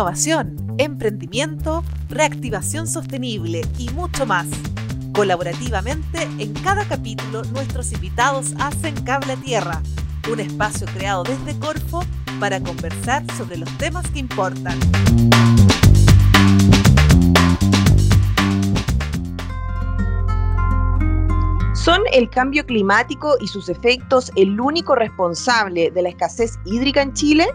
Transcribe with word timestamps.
innovación, 0.00 0.56
emprendimiento, 0.78 1.84
reactivación 2.08 2.86
sostenible 2.86 3.60
y 3.76 3.90
mucho 3.90 4.24
más. 4.24 4.46
Colaborativamente, 5.12 6.22
en 6.38 6.54
cada 6.54 6.86
capítulo 6.86 7.42
nuestros 7.52 7.92
invitados 7.92 8.54
hacen 8.58 8.94
Cable 9.04 9.34
a 9.34 9.36
Tierra, 9.36 9.82
un 10.32 10.40
espacio 10.40 10.86
creado 10.94 11.24
desde 11.24 11.58
Corfo 11.58 12.02
para 12.40 12.62
conversar 12.62 13.22
sobre 13.36 13.58
los 13.58 13.68
temas 13.76 14.10
que 14.10 14.20
importan. 14.20 14.78
¿Son 21.74 22.00
el 22.14 22.30
cambio 22.30 22.64
climático 22.64 23.34
y 23.42 23.48
sus 23.48 23.68
efectos 23.68 24.32
el 24.36 24.58
único 24.58 24.94
responsable 24.94 25.90
de 25.90 26.00
la 26.00 26.08
escasez 26.08 26.58
hídrica 26.64 27.02
en 27.02 27.12
Chile? 27.12 27.46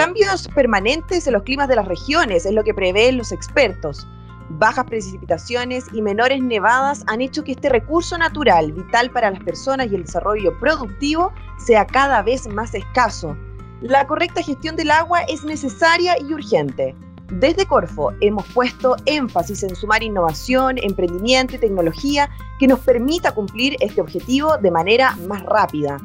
Cambios 0.00 0.48
permanentes 0.54 1.26
en 1.26 1.34
los 1.34 1.42
climas 1.42 1.68
de 1.68 1.76
las 1.76 1.86
regiones 1.86 2.46
es 2.46 2.54
lo 2.54 2.64
que 2.64 2.72
prevén 2.72 3.18
los 3.18 3.32
expertos. 3.32 4.08
Bajas 4.48 4.86
precipitaciones 4.86 5.84
y 5.92 6.00
menores 6.00 6.42
nevadas 6.42 7.04
han 7.06 7.20
hecho 7.20 7.44
que 7.44 7.52
este 7.52 7.68
recurso 7.68 8.16
natural, 8.16 8.72
vital 8.72 9.10
para 9.10 9.30
las 9.30 9.44
personas 9.44 9.92
y 9.92 9.96
el 9.96 10.04
desarrollo 10.04 10.58
productivo, 10.58 11.34
sea 11.58 11.86
cada 11.86 12.22
vez 12.22 12.48
más 12.48 12.74
escaso. 12.74 13.36
La 13.82 14.06
correcta 14.06 14.42
gestión 14.42 14.74
del 14.74 14.90
agua 14.90 15.20
es 15.28 15.44
necesaria 15.44 16.16
y 16.18 16.32
urgente. 16.32 16.94
Desde 17.30 17.66
Corfo 17.66 18.14
hemos 18.22 18.46
puesto 18.54 18.96
énfasis 19.04 19.64
en 19.64 19.76
sumar 19.76 20.02
innovación, 20.02 20.78
emprendimiento 20.78 21.56
y 21.56 21.58
tecnología 21.58 22.30
que 22.58 22.66
nos 22.66 22.80
permita 22.80 23.34
cumplir 23.34 23.76
este 23.80 24.00
objetivo 24.00 24.56
de 24.56 24.70
manera 24.70 25.14
más 25.28 25.42
rápida. 25.42 25.98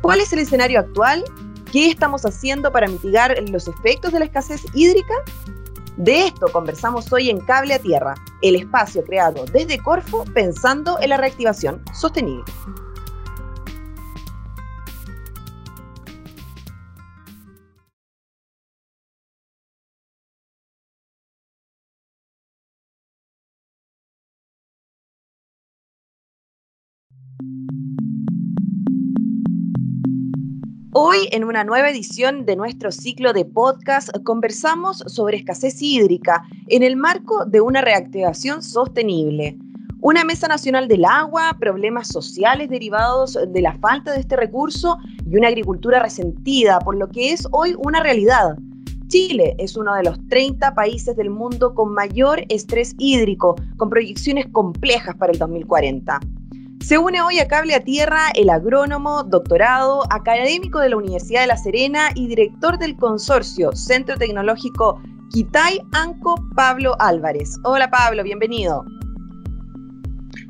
¿Cuál 0.00 0.18
es 0.18 0.32
el 0.32 0.40
escenario 0.40 0.80
actual? 0.80 1.22
¿Qué 1.72 1.90
estamos 1.90 2.24
haciendo 2.24 2.72
para 2.72 2.88
mitigar 2.88 3.36
los 3.50 3.68
efectos 3.68 4.12
de 4.12 4.20
la 4.20 4.24
escasez 4.24 4.64
hídrica? 4.72 5.14
De 5.98 6.26
esto 6.26 6.46
conversamos 6.50 7.12
hoy 7.12 7.28
en 7.28 7.40
Cable 7.40 7.74
a 7.74 7.78
Tierra, 7.78 8.14
el 8.40 8.56
espacio 8.56 9.04
creado 9.04 9.44
desde 9.52 9.78
Corfo 9.78 10.24
pensando 10.32 10.98
en 11.00 11.10
la 11.10 11.18
reactivación 11.18 11.82
sostenible. 11.92 12.44
Hoy, 31.00 31.28
en 31.30 31.44
una 31.44 31.62
nueva 31.62 31.90
edición 31.90 32.44
de 32.44 32.56
nuestro 32.56 32.90
ciclo 32.90 33.32
de 33.32 33.44
podcast, 33.44 34.10
conversamos 34.24 35.04
sobre 35.06 35.36
escasez 35.36 35.80
hídrica 35.80 36.42
en 36.66 36.82
el 36.82 36.96
marco 36.96 37.44
de 37.44 37.60
una 37.60 37.82
reactivación 37.82 38.64
sostenible. 38.64 39.56
Una 40.00 40.24
mesa 40.24 40.48
nacional 40.48 40.88
del 40.88 41.04
agua, 41.04 41.56
problemas 41.60 42.08
sociales 42.08 42.68
derivados 42.68 43.38
de 43.46 43.62
la 43.62 43.78
falta 43.78 44.10
de 44.10 44.18
este 44.18 44.34
recurso 44.34 44.98
y 45.24 45.36
una 45.36 45.46
agricultura 45.46 46.02
resentida, 46.02 46.80
por 46.80 46.96
lo 46.96 47.08
que 47.08 47.30
es 47.32 47.46
hoy 47.52 47.76
una 47.78 48.02
realidad. 48.02 48.56
Chile 49.06 49.54
es 49.58 49.76
uno 49.76 49.94
de 49.94 50.02
los 50.02 50.18
30 50.26 50.74
países 50.74 51.14
del 51.14 51.30
mundo 51.30 51.76
con 51.76 51.94
mayor 51.94 52.44
estrés 52.48 52.96
hídrico, 52.98 53.54
con 53.76 53.88
proyecciones 53.88 54.48
complejas 54.48 55.14
para 55.14 55.30
el 55.30 55.38
2040. 55.38 56.18
Se 56.88 56.96
une 56.96 57.20
hoy 57.20 57.38
a 57.38 57.46
Cable 57.46 57.74
a 57.74 57.84
Tierra 57.84 58.30
el 58.34 58.48
agrónomo, 58.48 59.22
doctorado, 59.22 60.04
académico 60.10 60.78
de 60.78 60.88
la 60.88 60.96
Universidad 60.96 61.42
de 61.42 61.48
La 61.48 61.58
Serena 61.58 62.08
y 62.14 62.28
director 62.28 62.78
del 62.78 62.96
consorcio 62.96 63.72
Centro 63.72 64.16
Tecnológico 64.16 64.98
Quitay 65.30 65.82
Anco, 65.92 66.36
Pablo 66.56 66.96
Álvarez. 66.98 67.58
Hola 67.64 67.90
Pablo, 67.90 68.22
bienvenido. 68.22 68.86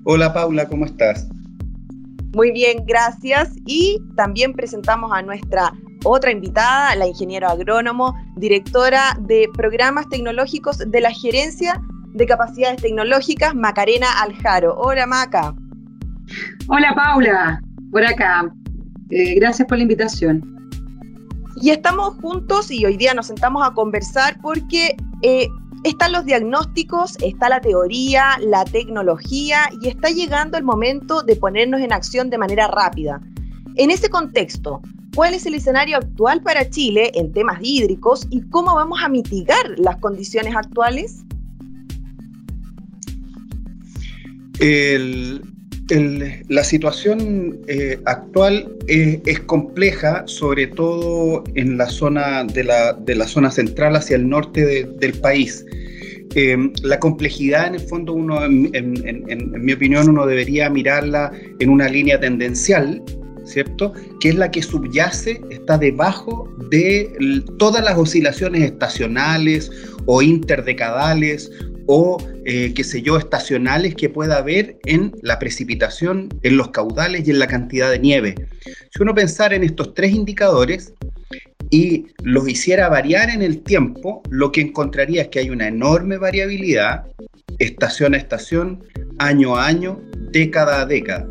Hola 0.04 0.32
Paula, 0.32 0.69
¿cómo 0.69 0.84
estás? 0.84 1.27
Muy 2.37 2.53
bien, 2.53 2.87
gracias. 2.87 3.50
Y 3.66 4.00
también 4.15 4.53
presentamos 4.53 5.10
a 5.12 5.22
nuestra 5.22 5.72
otra 6.04 6.31
invitada, 6.31 6.94
la 6.94 7.09
ingeniero 7.09 7.48
agrónomo, 7.48 8.15
directora 8.37 9.19
de 9.22 9.48
programas 9.56 10.09
tecnológicos 10.09 10.78
de 10.78 11.00
la 11.00 11.10
Gerencia 11.10 11.82
de 12.15 12.27
Capacidades 12.27 12.81
Tecnológicas, 12.81 13.56
Macarena 13.56 14.22
Aljaro. 14.22 14.77
Hola 14.78 15.04
Maca. 15.04 15.53
Hola 16.69 16.94
Paula, 16.94 17.62
por 17.91 18.05
acá. 18.05 18.53
Eh, 19.11 19.34
gracias 19.37 19.66
por 19.66 19.78
la 19.78 19.83
invitación. 19.83 20.43
Y 21.56 21.71
estamos 21.71 22.15
juntos 22.21 22.71
y 22.71 22.84
hoy 22.84 22.97
día 22.97 23.15
nos 23.15 23.27
sentamos 23.27 23.66
a 23.66 23.72
conversar 23.72 24.39
porque 24.41 24.97
eh, 25.22 25.49
están 25.84 26.12
los 26.12 26.25
diagnósticos, 26.25 27.16
está 27.22 27.49
la 27.49 27.61
teoría, 27.61 28.39
la 28.41 28.65
tecnología 28.65 29.69
y 29.81 29.89
está 29.89 30.11
llegando 30.11 30.56
el 30.56 30.65
momento 30.65 31.22
de 31.22 31.37
ponernos 31.37 31.81
en 31.81 31.93
acción 31.93 32.31
de 32.31 32.39
manera 32.39 32.69
rápida. 32.69 33.21
En 33.77 33.91
ese 33.91 34.09
contexto, 34.09 34.81
¿cuál 35.15 35.34
es 35.34 35.47
el 35.47 35.55
escenario 35.55 35.97
actual 35.97 36.43
para 36.43 36.69
Chile 36.69 37.10
en 37.15 37.33
temas 37.33 37.59
hídricos 37.62 38.27
y 38.31 38.43
cómo 38.50 38.75
vamos 38.75 39.00
a 39.03 39.09
mitigar 39.09 39.78
las 39.78 39.97
condiciones 39.97 40.55
actuales? 40.55 41.25
El, 44.60 45.43
la 45.91 46.65
situación 46.65 47.60
eh, 47.66 47.99
actual 48.04 48.76
es, 48.87 49.41
compleja, 49.41 50.22
sobre 50.26 50.66
todo 50.66 51.44
en 51.54 51.78
la 51.78 51.87
zona 51.87 52.44
de 52.44 52.65
la, 52.65 52.93
de 52.93 53.15
la 53.15 53.26
zona 53.26 53.50
central 53.50 53.97
hacia 53.97 54.16
el 54.16 54.28
norte 54.28 54.87
del 54.87 55.12
país. 55.15 55.65
Em, 56.34 56.72
la 56.82 57.00
complejidad, 57.00 57.69
en 57.69 57.75
el 57.77 57.81
fondo, 57.81 58.12
uno, 58.12 58.44
en, 58.44 59.53
mi 59.65 59.72
opinión, 59.72 60.09
uno 60.10 60.27
debería 60.27 60.69
mirarla 60.69 61.32
en 61.59 61.71
una 61.71 61.88
línea 61.88 62.21
tendencial, 62.21 63.03
¿cierto? 63.44 63.94
Que 64.21 64.28
es 64.31 64.34
la 64.34 64.50
que 64.50 64.62
subyace, 64.62 65.41
está 65.48 65.78
debajo 65.78 66.54
de 66.71 67.10
todas 67.59 67.82
las 67.82 67.97
oscilaciones 67.97 68.62
estacionales 68.62 69.71
o 70.04 70.21
interdecadales 70.21 71.50
o, 71.88 72.19
eh, 72.44 72.72
qué 72.75 72.84
sé 72.84 73.00
yo, 73.00 73.16
estacionales 73.16 73.94
que 73.94 74.10
pueda 74.10 74.37
haber 74.37 74.78
en 74.84 75.12
la 75.22 75.38
precipitación, 75.38 76.28
en 76.43 76.59
los 76.59 76.69
caudales 76.69 77.26
y 77.26 77.31
en 77.31 77.38
la 77.38 77.47
cantidad 77.47 77.91
de 77.91 77.99
nieve. 77.99 78.34
Si 78.62 79.03
uno 79.03 79.15
pensara 79.15 79.56
en 79.56 79.65
estos 79.65 79.94
tres 79.94 80.12
indicadores 80.12 80.93
y 81.71 82.06
los 82.22 82.47
hiciera 82.47 82.91
variar 82.91 83.31
en 83.31 83.41
el 83.41 83.62
tiempo, 83.62 84.22
lo 84.28 84.53
que 84.53 84.60
encontraría 84.60 85.22
es 85.22 85.28
que 85.28 85.38
hay 85.38 85.50
una 85.50 85.66
enorme 85.66 86.19
variabilidad 86.19 87.06
estación 87.59 88.15
a 88.15 88.19
estación, 88.19 88.84
año 89.19 89.56
a 89.56 89.66
año, 89.66 90.00
década 90.31 90.82
a 90.82 90.87
década 90.87 91.27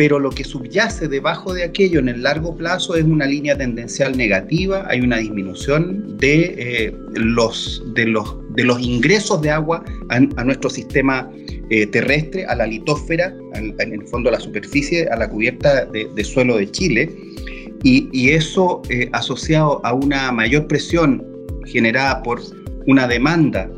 pero 0.00 0.18
lo 0.18 0.30
que 0.30 0.44
subyace 0.44 1.08
debajo 1.08 1.52
de 1.52 1.62
aquello 1.62 1.98
en 1.98 2.08
el 2.08 2.22
largo 2.22 2.56
plazo 2.56 2.96
es 2.96 3.04
una 3.04 3.26
línea 3.26 3.54
tendencial 3.58 4.16
negativa, 4.16 4.86
hay 4.88 5.02
una 5.02 5.18
disminución 5.18 6.16
de, 6.16 6.54
eh, 6.56 6.94
los, 7.12 7.84
de, 7.94 8.06
los, 8.06 8.34
de 8.54 8.64
los 8.64 8.80
ingresos 8.80 9.40
de 9.42 9.50
agua 9.50 9.84
a, 10.08 10.44
nuestro 10.44 10.70
sistema 10.70 11.30
eh, 11.70 11.86
terrestre, 11.86 12.44
a 12.46 12.54
la 12.54 12.66
litósfera, 12.66 13.34
en 13.54 13.92
el 13.92 14.06
fondo 14.08 14.28
a 14.28 14.32
la 14.32 14.40
superficie, 14.40 15.08
a 15.08 15.16
la 15.16 15.28
cubierta 15.28 15.86
de, 15.86 16.24
suelo 16.24 16.56
de 16.56 16.70
Chile, 16.70 17.10
y, 17.82 18.30
eso 18.30 18.82
eh, 18.90 19.08
asociado 19.12 19.80
a 19.84 19.94
una 19.94 20.30
mayor 20.32 20.66
presión 20.66 21.24
generada 21.64 22.22
por 22.22 22.40
una 22.86 23.06
demanda 23.06 23.70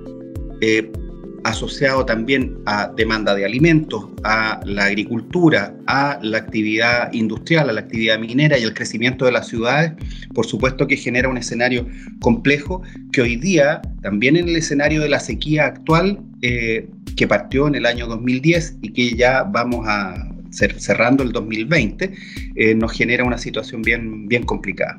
asociado 1.52 2.04
también 2.04 2.58
a 2.66 2.88
demanda 2.88 3.34
de 3.34 3.44
alimentos, 3.44 4.08
a 4.24 4.60
la 4.64 4.86
agricultura, 4.86 5.74
a 5.86 6.18
la 6.22 6.38
actividad 6.38 7.12
industrial, 7.12 7.70
a 7.70 7.72
la 7.72 7.80
actividad 7.80 8.18
minera 8.18 8.58
y 8.58 8.62
el 8.62 8.74
crecimiento 8.74 9.24
de 9.24 9.32
las 9.32 9.48
ciudades, 9.48 9.92
por 10.34 10.46
supuesto 10.46 10.86
que 10.86 10.96
genera 10.96 11.28
un 11.28 11.36
escenario 11.36 11.86
complejo 12.20 12.82
que 13.12 13.22
hoy 13.22 13.36
día, 13.36 13.80
también 14.02 14.36
en 14.36 14.48
el 14.48 14.56
escenario 14.56 15.00
de 15.00 15.08
la 15.08 15.20
sequía 15.20 15.66
actual, 15.66 16.18
eh, 16.42 16.88
que 17.16 17.28
partió 17.28 17.68
en 17.68 17.74
el 17.74 17.86
año 17.86 18.06
2010 18.06 18.78
y 18.82 18.92
que 18.92 19.14
ya 19.14 19.44
vamos 19.44 19.86
a 19.86 20.28
cerrando 20.50 21.22
el 21.22 21.32
2020, 21.32 22.12
eh, 22.56 22.74
nos 22.74 22.92
genera 22.92 23.24
una 23.24 23.38
situación 23.38 23.80
bien, 23.80 24.28
bien 24.28 24.42
complicada. 24.42 24.98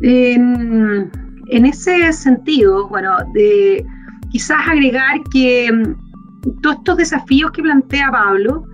En, 0.00 1.10
en 1.48 1.66
ese 1.66 2.10
sentido, 2.14 2.88
bueno, 2.88 3.16
de 3.34 3.84
quizás 4.30 4.58
agregar 4.68 5.20
que 5.32 5.70
mm, 5.72 6.60
todos 6.62 6.76
estos 6.76 6.96
desafíos 6.96 7.50
que 7.52 7.62
plantea 7.62 8.10
Pablo 8.10 8.64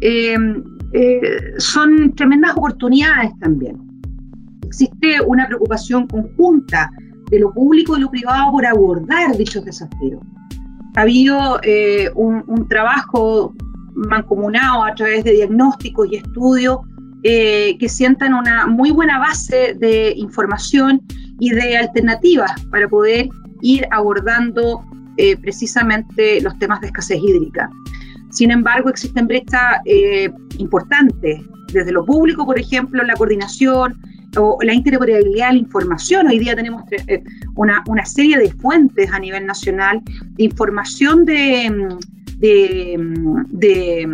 eh, 0.00 0.36
eh, 0.92 1.54
son 1.58 2.14
tremendas 2.14 2.52
oportunidades 2.56 3.32
también. 3.40 3.78
Existe 4.66 5.20
una 5.26 5.46
preocupación 5.46 6.06
conjunta 6.06 6.90
de 7.30 7.40
lo 7.40 7.52
público 7.52 7.96
y 7.96 8.00
lo 8.00 8.10
privado 8.10 8.52
por 8.52 8.66
abordar 8.66 9.36
dichos 9.36 9.64
desafíos. 9.64 10.20
Ha 10.96 11.00
habido 11.00 11.58
eh, 11.62 12.10
un, 12.14 12.44
un, 12.46 12.68
trabajo 12.68 13.54
mancomunado 13.94 14.84
a 14.84 14.94
través 14.94 15.24
de 15.24 15.32
diagnósticos 15.32 16.08
y 16.10 16.16
estudios 16.16 16.78
que 17.22 17.88
sientan 17.88 18.34
una 18.34 18.66
muy 18.66 18.90
buena 18.90 19.18
base 19.18 19.74
de 19.80 20.12
información 20.14 21.00
y 21.40 21.50
de 21.50 21.78
alternativas 21.78 22.52
para 22.70 22.86
poder 22.86 23.30
ir 23.62 23.86
abordando 23.90 24.84
eh, 25.16 25.36
precisamente 25.36 26.40
los 26.40 26.58
temas 26.58 26.80
de 26.80 26.88
escasez 26.88 27.18
hídrica. 27.22 27.70
Sin 28.30 28.50
embargo, 28.50 28.88
existen 28.88 29.26
brechas 29.26 29.78
eh, 29.84 30.30
importantes, 30.58 31.40
desde 31.72 31.92
lo 31.92 32.04
público, 32.04 32.44
por 32.44 32.58
ejemplo, 32.58 33.02
la 33.02 33.14
coordinación 33.14 34.00
o 34.36 34.58
la 34.62 34.74
interoperabilidad 34.74 35.48
de 35.48 35.54
la 35.54 35.58
información. 35.60 36.26
Hoy 36.26 36.38
día 36.38 36.56
tenemos 36.56 36.82
eh, 36.90 37.22
una, 37.56 37.82
una, 37.86 38.04
serie 38.04 38.38
de 38.38 38.50
fuentes 38.50 39.12
a 39.12 39.18
nivel 39.18 39.46
nacional 39.46 40.00
de 40.30 40.44
información 40.44 41.24
de, 41.24 41.96
de, 42.38 44.06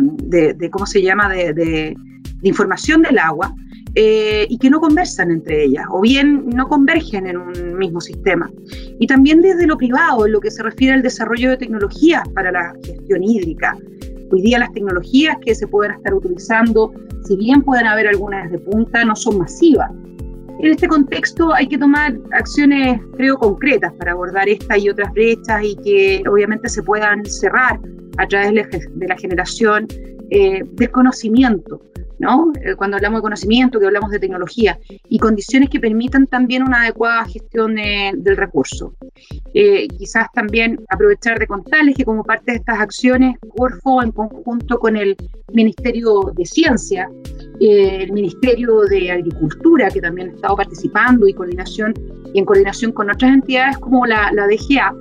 de, 0.57 0.71
¿cómo 0.71 0.87
se 0.87 1.03
llama?, 1.03 1.29
de, 1.29 1.97
información 2.43 3.03
del 3.03 3.19
agua. 3.19 3.55
Eh, 3.97 4.47
y 4.49 4.57
que 4.59 4.71
no 4.71 4.81
conversan 4.81 5.33
entre 5.33 5.65
ellas, 5.65 5.85
o 5.91 6.01
bien 6.01 6.49
no 6.51 6.69
convergen 6.69 7.27
en 7.27 7.37
un 7.37 7.77
mismo 7.77 8.01
sistema. 8.01 8.49
Y 9.01 9.07
también 9.09 9.41
desde 9.43 9.67
lo 9.67 9.77
privado, 9.77 10.27
en 10.27 10.33
lo 10.33 10.41
que 10.41 10.51
se 10.51 10.63
refiere 10.63 10.95
al 10.95 11.03
desarrollo 11.03 11.51
de 11.51 11.57
tecnologías 11.57 12.23
para 12.29 12.53
la 12.53 12.73
gestión 12.85 13.25
hídrica. 13.25 13.77
Hoy 14.31 14.43
día 14.43 14.61
las 14.61 14.73
tecnologías 14.73 15.37
que 15.45 15.57
se 15.57 15.67
pueden 15.67 15.97
estar 15.97 16.15
utilizando, 16.15 16.93
si 17.25 17.37
bien 17.37 17.63
pueden 17.63 17.89
haber 17.89 18.07
algunas 18.07 18.49
de 18.53 18.59
punta, 18.61 19.05
no 19.05 19.17
son 19.17 19.39
masivas. 19.39 19.91
En 20.61 20.73
este 20.73 20.87
contexto 20.87 21.53
hay 21.53 21.67
que 21.67 21.79
tomar 21.79 22.17
acciones, 22.33 23.01
creo, 23.17 23.39
concretas 23.39 23.93
para 23.95 24.13
abordar 24.13 24.49
esta 24.49 24.79
y 24.79 24.89
otras 24.89 25.13
brechas 25.15 25.65
y 25.65 25.75
que 25.77 26.23
obviamente 26.31 26.69
se 26.69 26.83
puedan 26.83 27.25
cerrar 27.25 27.81
a 28.19 28.27
través 28.29 28.53
de 28.53 29.09
la 29.09 29.17
generación 29.17 29.89
eh, 30.31 30.63
del 30.73 30.91
conocimiento, 30.91 31.81
¿no? 32.21 32.53
Eh, 32.63 32.77
cuando 32.77 32.97
hablamos 32.99 33.19
de 33.19 33.23
conocimiento, 33.23 33.81
que 33.81 33.87
hablamos 33.87 34.11
de 34.11 34.19
tecnología, 34.19 34.79
y 35.09 35.19
condiciones 35.19 35.71
que 35.71 35.81
permitan 35.81 36.27
también 36.27 36.63
una 36.63 36.83
adecuada 36.83 37.25
gestión 37.25 37.75
del 37.75 38.37
recurso. 38.37 38.95
Eh, 39.55 39.89
quizás 39.89 40.27
también 40.35 40.79
aprovechar 40.91 41.39
de 41.39 41.47
contarles 41.47 41.97
que 41.97 42.05
como 42.05 42.23
parte 42.23 42.53
de 42.53 42.59
estas 42.59 42.79
acciones, 42.79 43.37
Corfo, 43.57 44.03
en 44.03 44.13
conjunto 44.13 44.79
con 44.79 44.97
el 44.97 45.17
Ministerio 45.53 46.31
de 46.37 46.45
Ciencia, 46.45 47.11
eh, 47.59 48.03
el 48.03 48.13
Ministerio 48.13 48.83
de 48.83 49.11
Agricultura, 49.11 49.89
que 49.89 50.03
también 50.03 50.29
ha 50.29 50.35
estado 50.35 50.57
participando 50.57 51.27
y, 51.27 51.33
coordinación, 51.33 51.95
y 52.35 52.39
en 52.39 52.45
coordinación 52.45 52.93
con 52.93 53.11
otras 53.11 53.33
entidades 53.33 53.79
como 53.79 54.05
la, 54.05 54.31
la 54.33 54.47
DGA, 54.47 54.95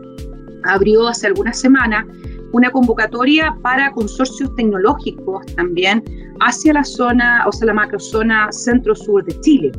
abrió 0.63 1.07
hace 1.09 1.27
algunas 1.27 1.59
semanas 1.59 2.05
una 2.51 2.71
convocatoria 2.71 3.55
para 3.61 3.91
consorcios 3.91 4.55
tecnológicos 4.55 5.45
también 5.55 6.03
hacia 6.39 6.73
la 6.73 6.83
zona, 6.83 7.45
o 7.47 7.51
sea, 7.51 7.67
la 7.67 7.73
macrozona 7.73 8.51
centro-sur 8.51 9.23
de 9.25 9.39
Chile. 9.41 9.71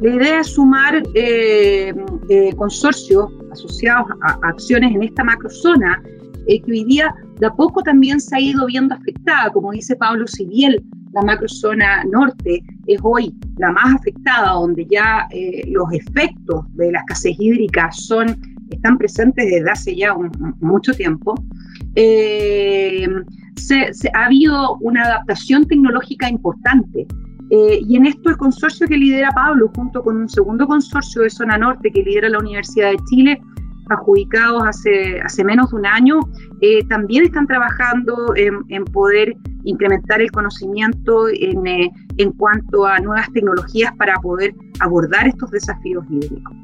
La 0.00 0.14
idea 0.14 0.40
es 0.40 0.48
sumar 0.48 1.02
eh, 1.14 1.92
eh, 2.28 2.54
consorcios 2.56 3.30
asociados 3.50 4.06
a, 4.22 4.38
acciones 4.48 4.94
en 4.94 5.02
esta 5.02 5.24
macrozona 5.24 6.00
eh, 6.46 6.62
que 6.62 6.70
hoy 6.70 6.84
día 6.84 7.12
de 7.40 7.46
a 7.46 7.52
poco 7.52 7.82
también 7.82 8.20
se 8.20 8.36
ha 8.36 8.40
ido 8.40 8.66
viendo 8.66 8.94
afectada, 8.94 9.50
como 9.50 9.72
dice 9.72 9.96
Pablo 9.96 10.26
Cibiel, 10.28 10.82
la 11.12 11.22
macrozona 11.22 12.04
norte 12.04 12.62
es 12.86 13.00
hoy 13.02 13.34
la 13.56 13.72
más 13.72 13.94
afectada, 13.96 14.52
donde 14.52 14.86
ya 14.90 15.26
los 15.68 15.92
efectos 15.92 16.64
de 16.74 16.92
la 16.92 17.00
escasez 17.00 17.34
hídrica 17.38 17.90
son, 17.90 18.40
están 18.70 18.98
presentes 18.98 19.44
desde 19.50 19.70
hace 19.70 19.96
ya 19.96 20.14
mucho 20.60 20.92
tiempo. 20.92 21.34
Eh, 23.70 23.92
se, 23.92 24.10
ha 24.14 24.26
habido 24.26 24.76
una 24.80 25.02
adaptación 25.02 25.66
tecnológica 25.66 26.28
importante. 26.28 27.06
Eh, 27.50 27.80
y 27.86 27.96
en 27.96 28.06
esto 28.06 28.30
el 28.30 28.36
consorcio 28.36 28.86
que 28.86 28.96
lidera 28.96 29.30
Pablo, 29.32 29.70
junto 29.74 30.02
con 30.02 30.16
un 30.16 30.28
segundo 30.28 30.66
consorcio 30.66 31.22
de 31.22 31.30
Zona 31.30 31.56
Norte 31.56 31.90
que 31.90 32.02
lidera 32.02 32.28
la 32.28 32.38
Universidad 32.38 32.90
de 32.90 32.98
Chile, 33.10 33.40
adjudicados 33.88 34.62
hace, 34.66 35.18
hace 35.20 35.44
menos 35.44 35.70
de 35.70 35.76
un 35.76 35.86
año, 35.86 36.20
eh, 36.60 36.84
también 36.88 37.24
están 37.24 37.46
trabajando 37.46 38.34
en, 38.36 38.84
poder 38.84 39.34
incrementar 39.64 40.20
el 40.20 40.30
conocimiento 40.30 41.28
en, 41.28 41.90
en, 42.18 42.32
cuanto 42.32 42.84
a 42.84 42.98
nuevas 42.98 43.32
tecnologías 43.32 43.92
para 43.96 44.16
poder 44.16 44.54
abordar 44.80 45.26
estos 45.26 45.50
desafíos 45.50 46.04
hídricos. 46.10 46.54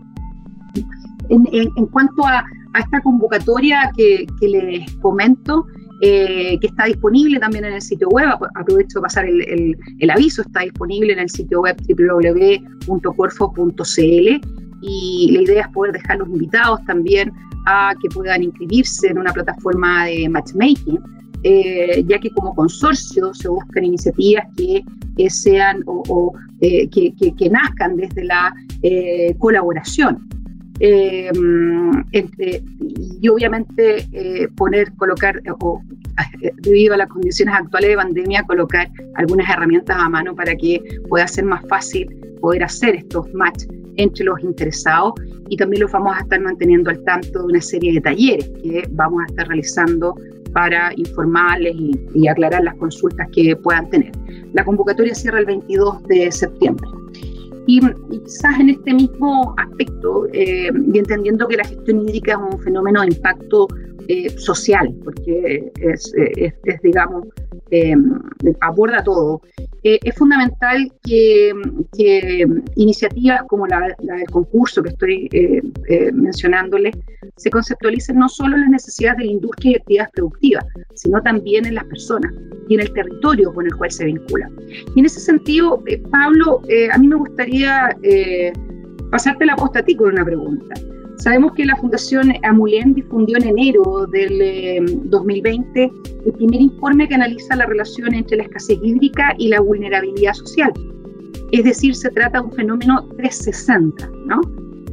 En, 1.30 1.48
en 1.52 1.86
cuanto 1.86 2.26
a, 2.26 2.44
a 2.74 2.80
esta 2.80 3.00
convocatoria 3.00 3.90
que, 3.96 4.26
les 4.40 4.90
comento, 4.96 5.66
eh, 6.00 6.58
que 6.60 6.66
está 6.66 6.86
disponible 6.86 7.38
también 7.38 7.64
en 7.64 7.74
el 7.74 7.82
sitio 7.82 8.08
web. 8.08 8.26
Aprovecho 8.54 8.98
de 8.98 9.02
pasar 9.02 9.26
el, 9.26 10.10
aviso, 10.10 10.42
está 10.42 10.60
disponible 10.60 11.12
en 11.12 11.20
el 11.20 11.30
sitio 11.30 11.60
web 11.62 11.76
www.corfo.cl 11.88 12.90
y 14.82 15.30
la 15.32 15.42
idea 15.42 15.62
es 15.62 15.68
poder 15.68 15.92
dejar 15.92 16.18
los 16.18 16.28
invitados 16.28 16.84
también 16.86 17.32
a 17.66 17.94
que 18.02 18.08
puedan 18.10 18.42
inscribirse 18.42 19.08
en 19.08 19.18
una 19.18 19.32
plataforma 19.32 20.06
de 20.06 20.28
matchmaking, 20.28 21.00
eh, 21.42 22.04
ya 22.06 22.18
que 22.18 22.28
como 22.30 22.54
consorcio 22.54 23.32
se 23.32 23.48
buscan 23.48 23.84
iniciativas 23.84 24.44
que, 24.56 24.84
sean 25.30 25.82
o, 25.86 26.34
eh, 26.60 26.88
que, 26.90 27.14
que, 27.14 27.48
nazcan 27.48 27.96
desde 27.96 28.24
la 28.24 28.52
colaboración. 29.38 30.28
Eh, 30.80 31.30
entre, 32.10 32.62
y 33.24 33.28
obviamente 33.28 34.06
eh, 34.12 34.48
poner, 34.54 34.92
colocar, 34.96 35.40
o 35.60 35.80
debido 36.58 36.92
a 36.92 36.98
las 36.98 37.08
condiciones 37.08 37.54
actuales 37.54 37.88
de 37.88 37.96
pandemia, 37.96 38.42
colocar 38.42 38.86
algunas 39.14 39.48
herramientas 39.48 39.96
a 39.98 40.10
mano 40.10 40.34
para 40.34 40.54
que 40.54 40.78
pueda 41.08 41.26
ser 41.26 41.46
más 41.46 41.66
fácil 41.66 42.06
poder 42.42 42.64
hacer 42.64 42.96
estos 42.96 43.32
match 43.32 43.64
entre 43.96 44.26
los 44.26 44.38
interesados 44.40 45.14
y 45.48 45.56
también 45.56 45.84
los 45.84 45.92
vamos 45.92 46.14
a 46.14 46.20
estar 46.20 46.38
manteniendo 46.38 46.90
al 46.90 47.02
tanto 47.04 47.38
de 47.38 47.44
una 47.46 47.62
serie 47.62 47.94
de 47.94 48.02
talleres 48.02 48.50
que 48.62 48.86
vamos 48.90 49.22
a 49.22 49.26
estar 49.30 49.48
realizando 49.48 50.14
para 50.52 50.92
informarles 50.94 51.74
y, 51.76 51.92
y 52.14 52.28
aclarar 52.28 52.62
las 52.62 52.74
consultas 52.74 53.26
que 53.32 53.56
puedan 53.56 53.88
tener. 53.88 54.12
La 54.52 54.66
convocatoria 54.66 55.14
cierra 55.14 55.38
el 55.38 55.46
22 55.46 56.02
de 56.08 56.30
septiembre. 56.30 56.86
Y, 57.66 57.80
quizás 58.10 58.60
en 58.60 58.70
este 58.70 58.94
mismo 58.94 59.54
aspecto, 59.56 60.26
eh, 60.32 60.70
y 60.92 60.98
entendiendo 60.98 61.48
que 61.48 61.56
la 61.56 61.64
gestión 61.64 62.02
hídrica 62.02 62.32
es 62.32 62.54
un 62.54 62.60
fenómeno 62.60 63.00
de 63.00 63.08
impacto 63.08 63.68
eh, 64.08 64.28
social, 64.38 64.94
porque 65.02 65.72
es, 65.80 66.12
digamos, 66.82 67.26
eh, 67.70 67.94
aborda 68.60 69.02
todo. 69.02 69.40
es 69.82 70.14
fundamental 70.14 70.92
que, 71.02 71.52
iniciativas 72.76 73.42
como 73.48 73.66
la, 73.66 73.94
del 73.98 74.26
concurso 74.30 74.82
que 74.82 74.90
estoy 74.90 75.30
mencionándole 76.12 76.90
se 77.36 77.50
conceptualicen 77.50 78.18
no 78.18 78.28
solo 78.28 78.54
en 78.56 78.62
las 78.62 78.70
necesidades 78.70 79.18
de 79.18 79.24
la 79.24 79.32
industria 79.32 79.72
y 79.72 79.74
actividades 79.76 80.10
productivas, 80.12 80.64
sino 80.94 81.22
también 81.22 81.66
en 81.66 81.74
las 81.74 81.84
personas 81.84 82.32
y 82.68 82.74
en 82.74 82.80
el 82.80 82.92
territorio 82.92 83.52
con 83.52 83.66
el 83.66 83.74
cual 83.74 83.90
se 83.90 84.04
vincula. 84.04 84.50
Y 84.94 85.00
en 85.00 85.06
ese 85.06 85.20
sentido, 85.20 85.82
Pablo, 86.10 86.62
a 86.92 86.98
mí 86.98 87.08
me 87.08 87.16
gustaría 87.16 87.96
pasarte 89.10 89.46
la 89.46 89.56
posta 89.56 89.80
a 89.80 89.82
ti 89.82 89.96
con 89.96 90.12
una 90.12 90.24
pregunta. 90.24 90.74
Sabemos 91.24 91.52
que 91.54 91.64
la 91.64 91.74
Fundación 91.76 92.34
Amulén 92.42 92.92
difundió 92.92 93.38
en 93.38 93.48
enero 93.48 94.06
del 94.08 95.08
2020 95.08 95.82
eh, 95.82 95.90
el 96.26 96.32
primer 96.34 96.60
informe 96.60 97.08
que 97.08 97.14
analiza 97.14 97.56
la 97.56 97.64
relación 97.64 98.12
entre 98.12 98.36
la 98.36 98.42
escasez 98.42 98.78
hídrica 98.82 99.34
y 99.38 99.48
la 99.48 99.60
vulnerabilidad 99.60 100.34
social. 100.34 100.70
Es 101.50 101.64
decir, 101.64 101.94
se 101.94 102.10
trata 102.10 102.40
de 102.40 102.44
un 102.44 102.52
fenómeno 102.52 103.08
360, 103.16 104.06
¿no? 104.26 104.38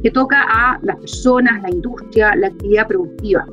que 0.02 0.10
toca 0.10 0.38
a 0.48 0.80
las 0.82 0.96
personas, 0.96 1.60
la 1.64 1.70
industria, 1.70 2.34
la 2.34 2.46
actividad 2.46 2.88
productiva. 2.88 3.44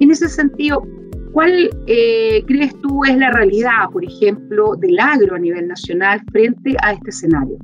En 0.00 0.10
ese 0.10 0.28
sentido, 0.28 0.86
¿cuál 1.32 1.70
eh, 1.86 2.44
crees 2.46 2.78
tú 2.82 3.02
es 3.02 3.16
la 3.16 3.30
realidad, 3.30 3.88
por 3.90 4.04
ejemplo, 4.04 4.76
del 4.76 5.00
agro 5.00 5.36
a 5.36 5.38
nivel 5.38 5.68
nacional 5.68 6.20
frente 6.30 6.76
a 6.82 6.92
este 6.92 7.08
escenario? 7.08 7.56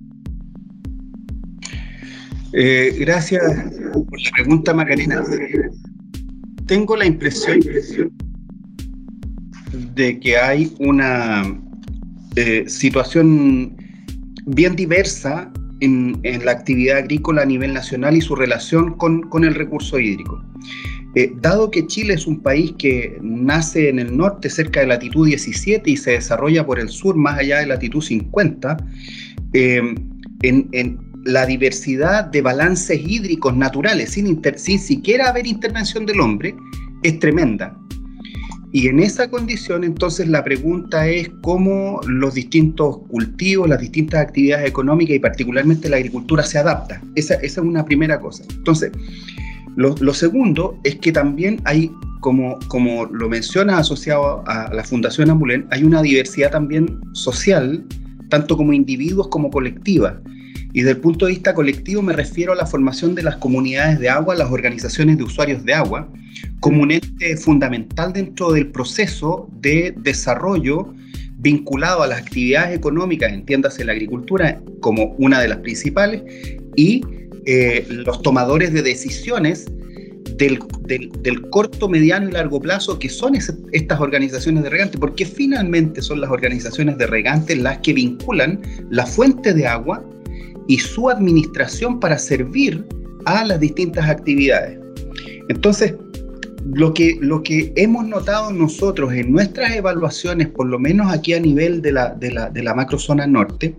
Eh, 2.59 2.97
gracias 2.99 3.43
por 3.93 4.19
la 4.23 4.31
pregunta, 4.35 4.73
Macarena. 4.73 5.23
Tengo 6.65 6.97
la 6.97 7.05
impresión 7.05 7.61
de 9.95 10.19
que 10.19 10.39
hay 10.39 10.73
una 10.79 11.45
eh, 12.35 12.65
situación 12.67 13.77
bien 14.47 14.75
diversa 14.75 15.53
en, 15.81 16.19
la 16.23 16.53
actividad 16.53 16.97
agrícola 16.97 17.43
a 17.43 17.45
nivel 17.45 17.75
nacional 17.75 18.17
y 18.17 18.23
su 18.23 18.35
relación 18.35 18.95
con, 18.95 19.45
el 19.45 19.55
recurso 19.55 19.99
hídrico. 19.99 20.43
Eh, 21.15 21.33
dado 21.43 21.71
que 21.71 21.87
Chile 21.87 22.15
es 22.15 22.27
un 22.27 22.41
país 22.41 22.73
que 22.79 23.19
nace 23.21 23.91
en 23.91 23.99
el 23.99 24.17
norte, 24.17 24.49
cerca 24.49 24.81
de 24.81 24.87
latitud 24.87 25.27
17, 25.27 25.91
y 25.91 25.97
se 25.99 26.13
desarrolla 26.13 26.65
por 26.65 26.81
el 26.81 26.89
sur, 26.89 27.17
más 27.17 27.39
allá 27.39 27.59
de 27.59 27.67
latitud 27.67 28.01
50, 28.01 28.79
en, 29.53 30.69
en, 30.73 31.06
la 31.27 31.45
diversidad 31.45 32.25
de 32.25 32.41
balances 32.41 33.01
hídricos 33.05 33.57
naturales, 33.57 34.11
sin, 34.11 34.41
sin 34.57 34.79
siquiera 34.79 35.29
haber 35.29 35.47
intervención 35.47 36.07
del 36.07 36.21
hombre, 36.21 36.55
es 37.03 37.19
tremenda. 37.19 37.77
Y 38.73 38.89
en 38.89 39.01
esa 39.01 39.31
condición, 39.31 39.85
entonces, 39.85 40.29
la 40.29 40.45
pregunta 40.45 41.09
es 41.09 41.31
cómo 41.41 42.01
los 42.07 42.35
distintos 42.35 42.99
cultivos, 43.09 43.69
las 43.69 43.81
distintas 43.81 44.21
actividades 44.21 44.69
económicas 44.69 45.17
y 45.17 45.19
particularmente 45.19 45.89
la 45.89 45.97
agricultura 45.97 46.43
se 46.43 46.59
adapta. 46.59 47.01
Esa, 47.15 47.35
es 47.35 47.57
una 47.57 47.85
primera 47.85 48.21
cosa. 48.21 48.45
Entonces, 48.51 48.93
lo, 49.77 49.95
lo, 50.01 50.13
segundo 50.13 50.79
es 50.85 50.97
que 50.97 51.11
también 51.11 51.61
hay, 51.65 51.91
como, 52.21 52.59
como 52.69 53.07
lo 53.07 53.29
menciona 53.29 53.79
asociado 53.79 54.45
a 54.47 54.73
la 54.75 54.85
Fundación 54.85 55.31
Ambulén, 55.31 55.67
hay 55.71 55.83
una 55.85 56.03
diversidad 56.03 56.51
también 56.51 57.01
social, 57.13 57.85
tanto 58.29 58.57
como 58.57 58.73
individuos 58.73 59.29
como 59.29 59.51
colectiva. 59.51 60.21
Y 60.77 60.83
desde 60.83 60.97
el 60.97 60.99
punto 60.99 61.25
de 61.25 61.33
vista 61.33 61.55
colectivo 61.55 62.03
me 62.03 62.13
refiero 62.13 62.53
a 62.53 62.55
la 62.55 62.67
formación 62.67 63.15
de 63.15 63.23
las 63.23 63.37
comunidades 63.37 63.99
de 63.99 64.11
agua, 64.11 64.35
las 64.35 64.51
organizaciones 64.51 65.17
de 65.17 65.25
usuarios 65.25 65.65
de 65.65 65.73
agua, 65.73 66.07
como 66.61 66.83
un 66.83 66.91
ente 66.91 67.35
fundamental 67.39 68.13
dentro 68.13 68.53
del 68.53 68.67
proceso 68.67 69.49
de 69.59 69.95
desarrollo 69.97 70.93
vinculado 71.39 72.03
a 72.03 72.07
las 72.07 72.21
actividades 72.21 72.77
económicas, 72.77 73.33
entiéndase 73.33 73.87
la 73.87 73.93
agricultura 73.93 74.61
como 74.81 75.15
una 75.17 75.41
de 75.41 75.49
las 75.49 75.61
principales, 75.61 76.23
y 76.77 77.01
eh, 77.47 77.87
los 77.89 78.21
tomadores 78.21 78.75
de 78.75 78.83
decisiones 78.83 79.65
del, 80.37 80.59
del, 80.83 81.11
del, 81.23 81.49
corto, 81.49 81.89
mediano 81.89 82.29
y 82.29 82.33
largo 82.33 82.61
plazo, 82.61 82.99
que 82.99 83.09
son 83.09 83.35
ese, 83.35 83.55
estas 83.73 83.99
organizaciones 83.99 84.63
de 84.63 84.69
regantes, 84.69 85.01
porque 85.01 85.25
finalmente 85.25 86.03
son 86.03 86.21
las 86.21 86.29
organizaciones 86.29 86.99
de 86.99 87.07
regantes 87.07 87.57
las 87.57 87.79
que 87.79 87.95
vinculan 87.95 88.61
la 88.91 89.07
fuente 89.07 89.55
de 89.55 89.67
agua 89.67 90.05
y 90.69 90.79
su 90.79 91.09
administración 91.11 92.01
para 92.01 92.19
servir 92.19 92.85
a 93.25 93.45
las 93.45 93.61
distintas 93.61 94.09
actividades. 94.09 94.79
Entonces, 95.49 95.95
lo 96.75 96.93
que, 96.93 97.17
lo 97.21 97.43
que 97.43 97.73
hemos 97.77 98.07
notado 98.07 98.51
nosotros 98.53 99.13
en 99.13 99.31
nuestras 99.31 99.75
evaluaciones, 99.75 100.49
por 100.49 100.67
lo 100.67 100.79
menos 100.79 101.13
aquí 101.13 101.33
a 101.35 101.41
nivel 101.41 101.81
de 101.81 101.93
la, 101.93 102.09
de 102.15 102.33
la, 102.33 102.51
de 102.51 102.63
la 102.63 102.75
macrozona 102.75 103.27
norte, 103.27 103.77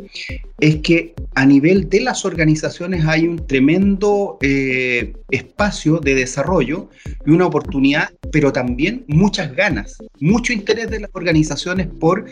es 0.59 0.77
que 0.77 1.13
a 1.35 1.45
nivel 1.45 1.89
de 1.89 2.01
las 2.01 2.23
organizaciones 2.25 3.05
hay 3.05 3.27
un 3.27 3.45
tremendo 3.45 4.37
eh, 4.41 5.13
espacio 5.29 5.99
de 5.99 6.15
desarrollo 6.15 6.89
y 7.25 7.31
una 7.31 7.47
oportunidad, 7.47 8.09
pero 8.31 8.51
también 8.51 9.03
muchas 9.07 9.53
ganas, 9.55 9.97
mucho 10.19 10.53
interés 10.53 10.89
de 10.89 11.01
las 11.01 11.09
organizaciones 11.13 11.87
por 11.99 12.25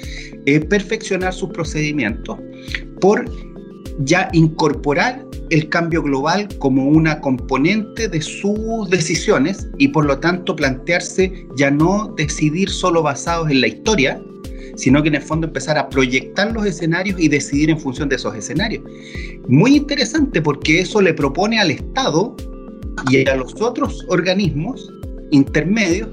eh, 0.45 0.59
perfeccionar 0.61 1.33
sus 1.33 1.49
procedimientos, 1.49 2.39
por 3.01 3.25
ya 3.99 4.29
incorporar 4.33 5.25
el 5.49 5.69
cambio 5.69 6.01
global 6.01 6.47
como 6.59 6.85
una 6.87 7.21
componente 7.21 8.07
de 8.07 8.21
sus 8.21 8.89
decisiones 8.89 9.67
y 9.77 9.89
por 9.89 10.05
lo 10.05 10.19
tanto 10.19 10.55
plantearse 10.55 11.47
ya 11.57 11.71
no 11.71 12.13
decidir 12.17 12.69
solo 12.69 13.03
basados 13.03 13.49
en 13.49 13.61
la 13.61 13.67
historia, 13.67 14.21
sino 14.75 15.01
que 15.01 15.09
en 15.09 15.15
el 15.15 15.21
fondo 15.21 15.47
empezar 15.47 15.77
a 15.77 15.87
proyectar 15.89 16.51
los 16.51 16.65
escenarios 16.65 17.19
y 17.19 17.29
decidir 17.29 17.69
en 17.69 17.79
función 17.79 18.09
de 18.09 18.15
esos 18.15 18.35
escenarios. 18.35 18.83
Muy 19.47 19.75
interesante 19.75 20.41
porque 20.41 20.81
eso 20.81 21.01
le 21.01 21.13
propone 21.13 21.59
al 21.59 21.71
Estado 21.71 22.35
y 23.09 23.27
a 23.27 23.35
los 23.35 23.61
otros 23.61 24.05
organismos 24.09 24.91
intermedios 25.31 26.09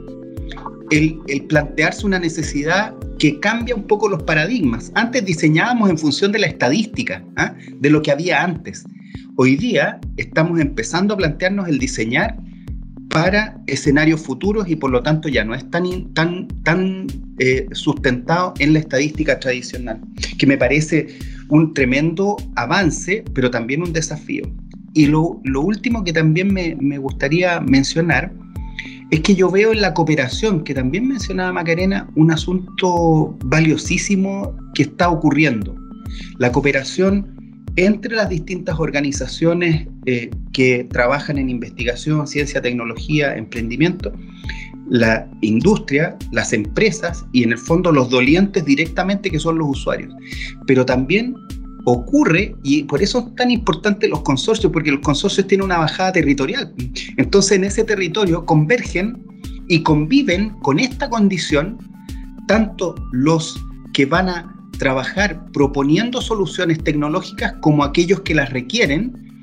el, 0.93 1.43
plantearse 1.49 2.07
una 2.07 2.19
necesidad 2.19 2.95
que 3.19 3.41
cambia 3.41 3.75
un 3.75 3.87
poco 3.87 4.09
los 4.09 4.23
paradigmas. 4.25 4.93
Antes 4.95 5.25
diseñábamos 5.25 5.91
en 5.91 5.99
función 5.99 6.33
de 6.33 6.41
la 6.41 6.47
estadística, 6.47 7.25
¿ah? 7.37 7.55
de 7.81 7.91
lo 7.91 8.03
que 8.03 8.11
había 8.11 8.43
antes. 8.43 8.85
Hoy 9.37 9.57
día 9.57 9.99
estamos 10.19 10.61
empezando 10.61 11.15
a 11.15 11.17
plantearnos 11.17 11.69
el 11.69 11.79
diseñar 11.79 12.37
para 13.09 13.59
escenarios 13.67 14.23
futuros 14.23 14.69
y 14.69 14.77
por 14.77 14.91
lo 14.91 15.03
tanto 15.03 15.29
ya 15.29 15.45
no 15.45 15.55
es 15.55 15.71
tan, 15.71 16.13
tan, 16.15 16.49
tan 16.63 17.07
eh, 17.39 17.67
sustentado 17.73 18.55
en 18.59 18.73
la 18.75 18.79
estadística 18.79 19.39
tradicional, 19.39 20.01
que 20.39 20.47
me 20.47 20.57
parece 20.57 21.19
un 21.49 21.75
tremendo 21.75 22.37
avance, 22.57 23.25
pero 23.35 23.51
también 23.51 23.83
un 23.83 23.93
desafío. 23.93 24.45
Y 24.95 25.07
lo, 25.07 25.41
lo 25.45 25.63
último 25.63 26.05
que 26.05 26.13
también 26.13 26.53
me, 26.53 26.77
me 26.81 26.99
gustaría 26.99 27.61
mencionar 27.61 28.33
es 29.13 29.21
que 29.21 29.35
yo 29.35 29.51
veo 29.51 29.73
en 29.73 29.83
la 29.83 29.93
cooperación, 29.93 30.65
que 30.65 30.73
también 30.73 31.07
mencionaba 31.07 31.53
Macarena, 31.53 32.09
un 32.17 32.31
asunto 32.31 33.37
valiosísimo 33.45 34.57
que 34.75 34.85
está 34.85 35.11
ocurriendo. 35.11 35.77
La 36.39 36.51
cooperación 36.51 37.37
entre 37.77 38.17
las 38.17 38.31
distintas 38.31 38.81
organizaciones 38.81 39.87
eh, 40.07 40.31
que 40.55 40.85
trabajan 40.85 41.37
en 41.37 41.51
investigación, 41.51 42.27
ciencia, 42.27 42.63
tecnología, 42.63 43.37
emprendimiento, 43.37 44.13
la 44.89 45.29
industria, 45.43 46.17
las 46.33 46.55
empresas 46.55 47.27
y 47.33 47.43
en 47.43 47.53
el 47.53 47.59
fondo 47.59 47.93
los 47.93 48.09
dolientes 48.09 48.65
directamente 48.65 49.31
que 49.31 49.39
son 49.39 49.59
los 49.59 49.69
usuarios. 49.69 50.15
Pero 50.67 50.87
también 50.87 51.35
ocurre, 51.85 52.55
y 52.63 52.85
por 52.85 53.03
eso 53.03 53.19
es 53.21 53.35
tan 53.37 53.51
importante 53.51 54.09
los 54.09 54.23
consorcios, 54.23 54.73
porque 54.73 54.93
los 54.93 55.01
consorcios 55.01 55.47
tienen 55.47 55.65
una 55.65 55.79
bajada 55.79 56.13
territorial. 56.13 56.73
Entonces 57.17 57.53
en 57.53 57.65
ese 57.65 57.85
territorio 57.85 58.45
convergen 58.47 59.25
y 59.69 59.83
conviven 59.83 60.51
con 60.61 60.79
esta 60.79 61.09
condición 61.09 61.79
tanto 62.47 62.95
los 63.13 63.59
que 63.93 64.07
van 64.07 64.29
a 64.29 64.55
trabajar 64.79 65.47
proponiendo 65.53 66.21
soluciones 66.21 66.83
tecnológicas 66.83 67.55
como 67.61 67.85
aquellos 67.85 68.21
que 68.21 68.35
las 68.35 68.51
requieren 68.51 69.41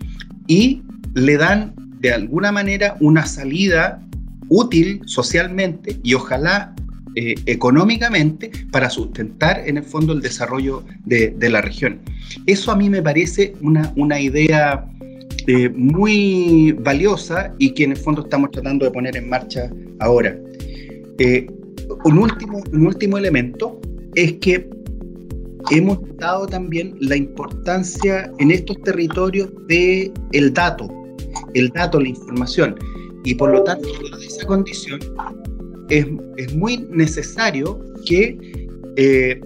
y 0.47 0.81
le 1.13 1.37
dan 1.37 1.73
de 1.99 2.13
alguna 2.13 2.51
manera 2.51 2.97
una 2.99 3.25
salida 3.25 4.05
útil 4.49 5.01
socialmente 5.05 5.99
y 6.03 6.13
ojalá 6.13 6.75
eh, 7.15 7.35
económicamente 7.45 8.51
para 8.71 8.89
sustentar 8.89 9.63
en 9.65 9.77
el 9.77 9.83
fondo 9.83 10.13
el 10.13 10.21
desarrollo 10.21 10.83
de, 11.05 11.35
la 11.49 11.61
región. 11.61 11.99
Eso 12.45 12.71
a 12.71 12.75
mí 12.75 12.89
me 12.89 13.01
parece 13.01 13.55
una, 13.61 13.91
una 13.95 14.19
idea 14.19 14.85
eh, 15.47 15.69
muy 15.69 16.73
valiosa 16.73 17.53
y 17.57 17.71
que 17.71 17.85
en 17.85 17.91
el 17.91 17.97
fondo 17.97 18.21
estamos 18.21 18.51
tratando 18.51 18.85
de 18.85 18.91
poner 18.91 19.17
en 19.17 19.29
marcha 19.29 19.71
ahora. 19.99 20.37
Eh, 21.17 21.47
un, 22.05 22.19
último, 22.19 22.61
un 22.71 22.85
último 22.85 23.17
elemento 23.17 23.79
es 24.13 24.33
que 24.33 24.69
hemos 25.71 25.99
dado 26.17 26.45
también 26.45 26.95
la 26.99 27.15
importancia 27.15 28.31
en 28.37 28.51
estos 28.51 28.79
territorios 28.83 29.49
de 29.67 30.11
el 30.33 30.53
dato, 30.53 30.87
el 31.55 31.69
dato, 31.69 31.99
la 31.99 32.09
información. 32.09 32.75
Y 33.23 33.35
por 33.35 33.51
lo 33.51 33.63
tanto, 33.63 33.87
en 33.87 34.21
esa 34.21 34.45
condición, 34.45 34.99
es, 35.89 36.53
muy 36.55 36.77
necesario 36.89 37.79
que 38.05 38.37
eh, 38.95 39.39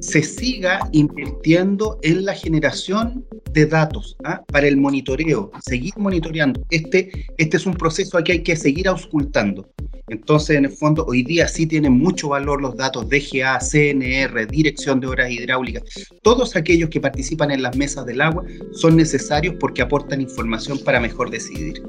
se 0.00 0.22
siga 0.22 0.88
invirtiendo 0.92 1.98
en 2.02 2.24
la 2.24 2.34
generación 2.34 3.24
de 3.52 3.66
datos 3.66 4.16
¿ah? 4.24 4.44
para 4.46 4.68
el 4.68 4.76
monitoreo, 4.76 5.50
seguir 5.64 5.94
monitoreando. 5.96 6.62
Este, 6.70 7.26
este 7.38 7.56
es 7.56 7.66
un 7.66 7.74
proceso 7.74 8.22
que 8.22 8.32
hay 8.32 8.42
que 8.42 8.56
seguir 8.56 8.88
auscultando. 8.88 9.68
Entonces, 10.08 10.56
en 10.56 10.66
el 10.66 10.70
fondo, 10.70 11.04
hoy 11.06 11.24
día 11.24 11.48
sí 11.48 11.66
tienen 11.66 11.92
mucho 11.94 12.28
valor 12.28 12.60
los 12.62 12.76
datos 12.76 13.08
DGA, 13.08 13.58
CNR, 13.58 14.46
Dirección 14.46 15.00
de 15.00 15.08
Obras 15.08 15.30
Hidráulicas. 15.30 15.82
Todos 16.22 16.54
aquellos 16.54 16.90
que 16.90 17.00
participan 17.00 17.50
en 17.50 17.62
las 17.62 17.76
mesas 17.76 18.06
del 18.06 18.20
agua 18.20 18.44
son 18.72 18.96
necesarios 18.96 19.56
porque 19.58 19.82
aportan 19.82 20.20
información 20.20 20.78
para 20.84 21.00
mejor 21.00 21.30
decidir. 21.30 21.82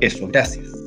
Eso, 0.00 0.28
gracias. 0.28 0.77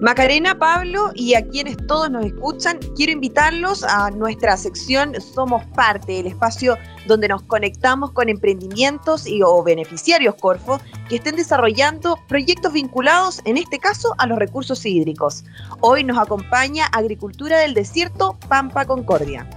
Macarena, 0.00 0.58
Pablo 0.58 1.10
y 1.14 1.34
a 1.34 1.46
quienes 1.48 1.78
todos 1.86 2.10
nos 2.10 2.26
escuchan, 2.26 2.78
quiero 2.96 3.12
invitarlos 3.12 3.82
a 3.82 4.10
nuestra 4.10 4.54
sección 4.58 5.18
Somos 5.20 5.64
Parte, 5.74 6.20
el 6.20 6.26
espacio 6.26 6.76
donde 7.06 7.28
nos 7.28 7.42
conectamos 7.42 8.12
con 8.12 8.28
emprendimientos 8.28 9.26
y, 9.26 9.42
o 9.42 9.62
beneficiarios 9.62 10.34
Corfo 10.34 10.80
que 11.08 11.16
estén 11.16 11.36
desarrollando 11.36 12.18
proyectos 12.28 12.74
vinculados, 12.74 13.40
en 13.46 13.56
este 13.56 13.78
caso, 13.78 14.14
a 14.18 14.26
los 14.26 14.38
recursos 14.38 14.84
hídricos. 14.84 15.44
Hoy 15.80 16.04
nos 16.04 16.18
acompaña 16.18 16.86
Agricultura 16.92 17.58
del 17.60 17.72
Desierto, 17.72 18.38
Pampa 18.48 18.84
Concordia. 18.84 19.48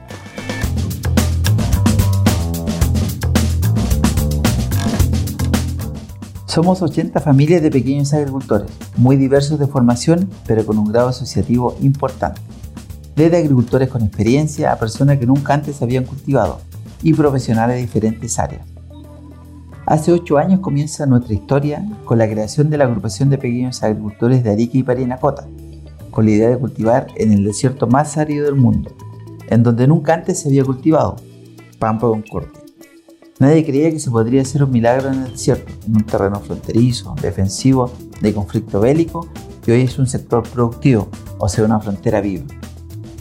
Somos 6.59 6.81
80 6.81 7.21
familias 7.21 7.61
de 7.61 7.71
pequeños 7.71 8.13
agricultores, 8.13 8.69
muy 8.97 9.15
diversos 9.15 9.57
de 9.59 9.67
formación, 9.67 10.29
pero 10.45 10.65
con 10.65 10.77
un 10.77 10.91
grado 10.91 11.07
asociativo 11.07 11.77
importante. 11.79 12.41
Desde 13.15 13.37
agricultores 13.37 13.87
con 13.87 14.01
experiencia 14.01 14.73
a 14.73 14.75
personas 14.77 15.19
que 15.19 15.25
nunca 15.25 15.53
antes 15.53 15.81
habían 15.81 16.03
cultivado 16.03 16.59
y 17.01 17.13
profesionales 17.13 17.77
de 17.77 17.83
diferentes 17.83 18.37
áreas. 18.37 18.67
Hace 19.85 20.11
8 20.11 20.37
años 20.37 20.59
comienza 20.59 21.05
nuestra 21.05 21.33
historia 21.33 21.81
con 22.03 22.17
la 22.17 22.29
creación 22.29 22.69
de 22.69 22.77
la 22.77 22.83
agrupación 22.83 23.29
de 23.29 23.37
pequeños 23.37 23.81
agricultores 23.81 24.43
de 24.43 24.51
Arica 24.51 24.77
y 24.77 24.83
Parinacota, 24.83 25.47
con 26.11 26.25
la 26.25 26.31
idea 26.31 26.49
de 26.49 26.57
cultivar 26.57 27.07
en 27.15 27.31
el 27.31 27.45
desierto 27.45 27.87
más 27.87 28.17
árido 28.17 28.43
del 28.47 28.55
mundo, 28.55 28.91
en 29.47 29.63
donde 29.63 29.87
nunca 29.87 30.13
antes 30.13 30.41
se 30.41 30.49
había 30.49 30.65
cultivado, 30.65 31.15
Pampa 31.79 32.07
Concordia. 32.07 32.58
Nadie 33.39 33.65
creía 33.65 33.89
que 33.89 33.99
se 33.99 34.11
podría 34.11 34.41
hacer 34.41 34.65
un 34.65 34.71
milagro 34.71 35.07
en 35.07 35.23
el 35.23 35.31
desierto, 35.31 35.71
en 35.87 35.95
un 35.95 36.03
terreno 36.03 36.41
fronterizo, 36.41 37.15
defensivo, 37.21 37.89
de 38.19 38.33
conflicto 38.33 38.81
bélico, 38.81 39.29
que 39.63 39.71
hoy 39.71 39.81
es 39.83 39.97
un 39.97 40.07
sector 40.07 40.43
productivo, 40.43 41.07
o 41.37 41.47
sea, 41.47 41.63
una 41.63 41.79
frontera 41.79 42.19
viva. 42.19 42.43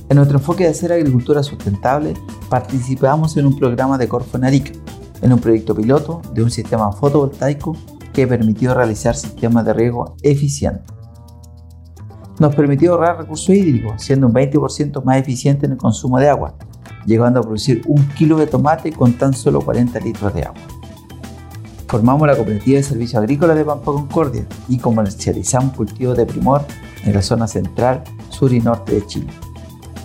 En 0.09 0.17
nuestro 0.17 0.39
enfoque 0.39 0.65
de 0.65 0.71
hacer 0.71 0.93
agricultura 0.93 1.45
sustentable, 1.45 2.15
participamos 2.49 3.37
en 3.37 3.47
un 3.47 3.57
programa 3.57 3.97
de 3.97 4.09
Corfo 4.09 4.37
en 4.39 4.45
Arica, 4.45 4.73
en 5.23 5.33
un 5.33 5.39
proyecto 5.39 5.73
piloto 5.73 6.21
de 6.35 6.43
un 6.43 6.51
sistema 6.51 6.91
fotovoltaico 6.91 7.77
que 8.13 8.27
permitió 8.27 8.75
realizar 8.75 9.15
sistemas 9.15 9.65
de 9.67 9.73
riego 9.73 10.17
eficientes. 10.23 10.93
Nos 12.41 12.57
permitió 12.57 12.93
ahorrar 12.93 13.19
recursos 13.19 13.51
hídricos, 13.51 14.03
siendo 14.03 14.27
un 14.27 14.33
20% 14.33 15.05
más 15.05 15.19
eficiente 15.19 15.67
en 15.67 15.73
el 15.73 15.79
consumo 15.79 16.19
de 16.19 16.29
agua, 16.29 16.57
llegando 17.09 17.41
a 17.41 17.43
producir 17.43 17.83
un 17.87 18.07
kilo 18.11 18.37
de 18.37 18.47
tomate 18.47 18.93
con 18.93 19.15
tan 19.15 19.33
solo 19.33 19.62
40 19.62 19.99
litros 20.00 20.35
de 20.35 20.43
agua. 20.43 20.61
Formamos 21.87 22.29
la 22.29 22.37
cooperativa 22.37 22.77
de 22.77 22.83
servicios 22.83 23.19
agrícolas 23.19 23.57
de 23.57 23.65
Pampa 23.65 23.87
Concordia 23.93 24.47
y 24.69 24.77
comercializamos 24.77 25.75
cultivos 25.75 26.19
de 26.19 26.27
primor 26.27 26.67
en 27.05 27.15
la 27.15 27.23
zona 27.23 27.49
central, 27.49 28.05
sur 28.29 28.53
y 28.53 28.61
norte 28.61 28.95
de 28.95 29.07
Chile, 29.07 29.29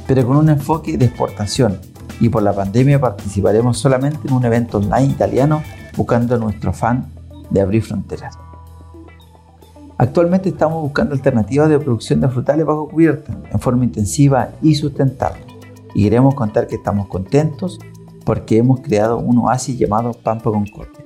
pero 0.07 0.25
con 0.25 0.37
un 0.37 0.47
enfoque 0.47 0.97
de 0.97 1.05
exportación 1.05 1.77
y 2.21 2.29
por 2.29 2.41
la 2.41 2.53
pandemia 2.53 3.01
participaremos 3.01 3.77
solamente 3.77 4.25
en 4.29 4.33
un 4.33 4.45
evento 4.45 4.77
online 4.77 5.11
italiano 5.11 5.61
buscando 5.97 6.37
nuestro 6.37 6.71
fan 6.71 7.11
de 7.49 7.59
abrir 7.59 7.83
fronteras. 7.83 8.39
Actualmente 9.97 10.49
estamos 10.49 10.81
buscando 10.81 11.13
alternativas 11.13 11.67
de 11.67 11.79
producción 11.79 12.21
de 12.21 12.29
frutales 12.29 12.65
bajo 12.65 12.87
cubierta 12.87 13.37
en 13.51 13.59
forma 13.59 13.83
intensiva 13.83 14.51
y 14.61 14.75
sustentable 14.75 15.52
y 15.93 16.03
queremos 16.03 16.35
contar 16.35 16.67
que 16.67 16.75
estamos 16.75 17.07
contentos 17.07 17.79
porque 18.25 18.57
hemos 18.57 18.81
creado 18.81 19.17
un 19.17 19.37
oasis 19.39 19.77
llamado 19.77 20.13
Pampa 20.13 20.51
Concordia 20.51 21.03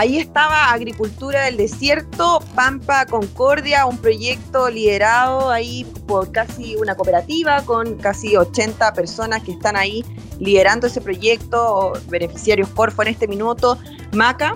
Ahí 0.00 0.16
estaba 0.16 0.72
Agricultura 0.72 1.42
del 1.42 1.58
Desierto, 1.58 2.40
Pampa 2.54 3.04
Concordia, 3.04 3.84
un 3.84 3.98
proyecto 3.98 4.70
liderado 4.70 5.50
ahí 5.50 5.84
por 6.06 6.32
casi 6.32 6.74
una 6.76 6.94
cooperativa 6.94 7.62
con 7.66 7.96
casi 7.96 8.34
80 8.34 8.94
personas 8.94 9.42
que 9.42 9.52
están 9.52 9.76
ahí 9.76 10.02
liderando 10.38 10.86
ese 10.86 11.02
proyecto, 11.02 11.92
beneficiarios 12.08 12.70
Corfo 12.70 13.02
en 13.02 13.08
este 13.08 13.28
minuto. 13.28 13.78
Maca, 14.14 14.54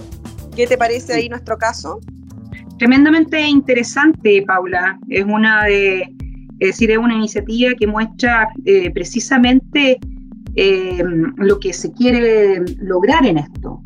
¿qué 0.57 0.67
te 0.67 0.79
parece 0.79 1.13
ahí 1.13 1.29
nuestro 1.29 1.59
caso? 1.59 2.01
Tremendamente 2.85 3.41
interesante, 3.41 4.45
Paula. 4.47 4.99
Es 5.09 5.25
una 5.25 5.63
decir, 6.59 6.91
es 6.91 6.99
una 6.99 7.15
iniciativa 7.15 7.73
que 7.73 7.87
muestra 7.87 8.51
eh, 8.67 8.91
precisamente 8.91 9.99
eh, 10.55 11.03
lo 11.39 11.59
que 11.61 11.73
se 11.73 11.91
quiere 11.93 12.61
lograr 12.83 13.25
en 13.25 13.39
esto. 13.39 13.81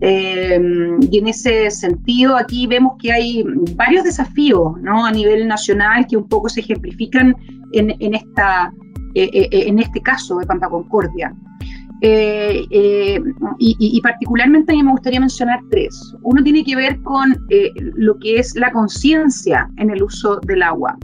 Eh, 0.00 0.60
y 1.00 1.18
en 1.18 1.26
ese 1.26 1.68
sentido, 1.68 2.36
aquí 2.36 2.68
vemos 2.68 2.92
que 3.00 3.10
hay 3.10 3.44
varios 3.74 4.04
desafíos 4.04 4.80
¿no? 4.80 5.04
a 5.04 5.10
nivel 5.10 5.48
nacional 5.48 6.06
que 6.08 6.16
un 6.16 6.28
poco 6.28 6.48
se 6.48 6.60
ejemplifican 6.60 7.34
en, 7.72 7.96
en 7.98 8.14
esta, 8.14 8.72
en 9.14 9.80
este 9.80 10.00
caso 10.00 10.38
de 10.38 10.46
Pampa 10.46 10.68
Concordia. 10.68 11.34
Y, 12.00 13.76
y, 13.78 14.00
particularmente 14.02 14.72
a 14.72 14.74
mí 14.74 14.82
me 14.82 14.90
gustaría 14.90 15.20
mencionar 15.20 15.60
tres. 15.70 16.14
Uno 16.22 16.42
tiene 16.42 16.62
que 16.62 16.76
ver 16.76 17.00
con 17.02 17.34
lo 17.96 18.18
que 18.18 18.38
es 18.38 18.54
la 18.56 18.70
conciencia 18.72 19.70
en 19.78 19.90
el 19.90 20.02
uso 20.02 20.38
del 20.46 20.62
agua. 20.62 20.98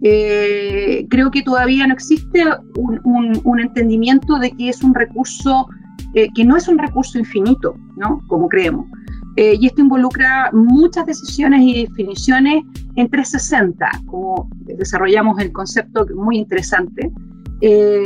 creo 0.00 1.30
que 1.32 1.42
todavía 1.42 1.86
no 1.86 1.94
existe 1.94 2.44
un, 2.76 3.00
un, 3.04 3.40
un 3.42 3.60
entendimiento 3.60 4.38
de 4.38 4.52
que 4.52 4.68
es 4.68 4.82
un 4.84 4.94
recurso 4.94 5.66
eh, 6.14 6.28
que 6.32 6.44
no 6.44 6.56
es 6.56 6.68
un 6.68 6.78
recurso 6.78 7.18
infinito, 7.18 7.76
¿no? 7.96 8.22
Como 8.28 8.48
creemos. 8.48 8.86
Eh, 9.36 9.56
y 9.60 9.66
esto 9.66 9.80
involucra 9.80 10.48
muchas 10.52 11.06
decisiones 11.06 11.60
y 11.62 11.86
definiciones 11.86 12.62
en 12.94 13.10
360, 13.10 13.90
como 14.06 14.48
desarrollamos 14.60 15.40
el 15.40 15.50
concepto 15.50 16.06
muy 16.14 16.38
interesante. 16.38 17.10
Eh, 17.60 18.04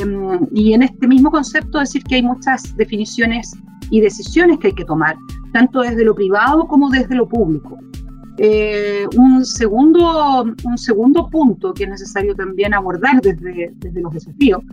y 0.53 0.73
en 0.73 0.83
este 0.83 1.07
mismo 1.07 1.31
concepto 1.31 1.79
decir 1.79 2.03
que 2.03 2.15
hay 2.15 2.23
muchas 2.23 2.75
definiciones 2.77 3.53
y 3.89 4.01
decisiones 4.01 4.59
que 4.59 4.67
hay 4.67 4.73
que 4.73 4.85
tomar, 4.85 5.17
tanto 5.51 5.81
desde 5.81 6.05
lo 6.05 6.13
privado 6.15 6.67
como 6.67 6.89
desde 6.89 7.15
lo 7.15 7.27
público. 7.27 7.77
un, 9.17 9.43
segundo, 9.43 10.43
un 10.63 10.77
segundo 10.77 11.29
punto 11.29 11.73
que 11.73 11.83
es 11.83 11.89
necesario 11.89 12.35
también 12.35 12.73
abordar 12.73 13.19
desde, 13.21 13.73
desde 13.75 14.01
los 14.01 14.13
desafíos 14.13 14.63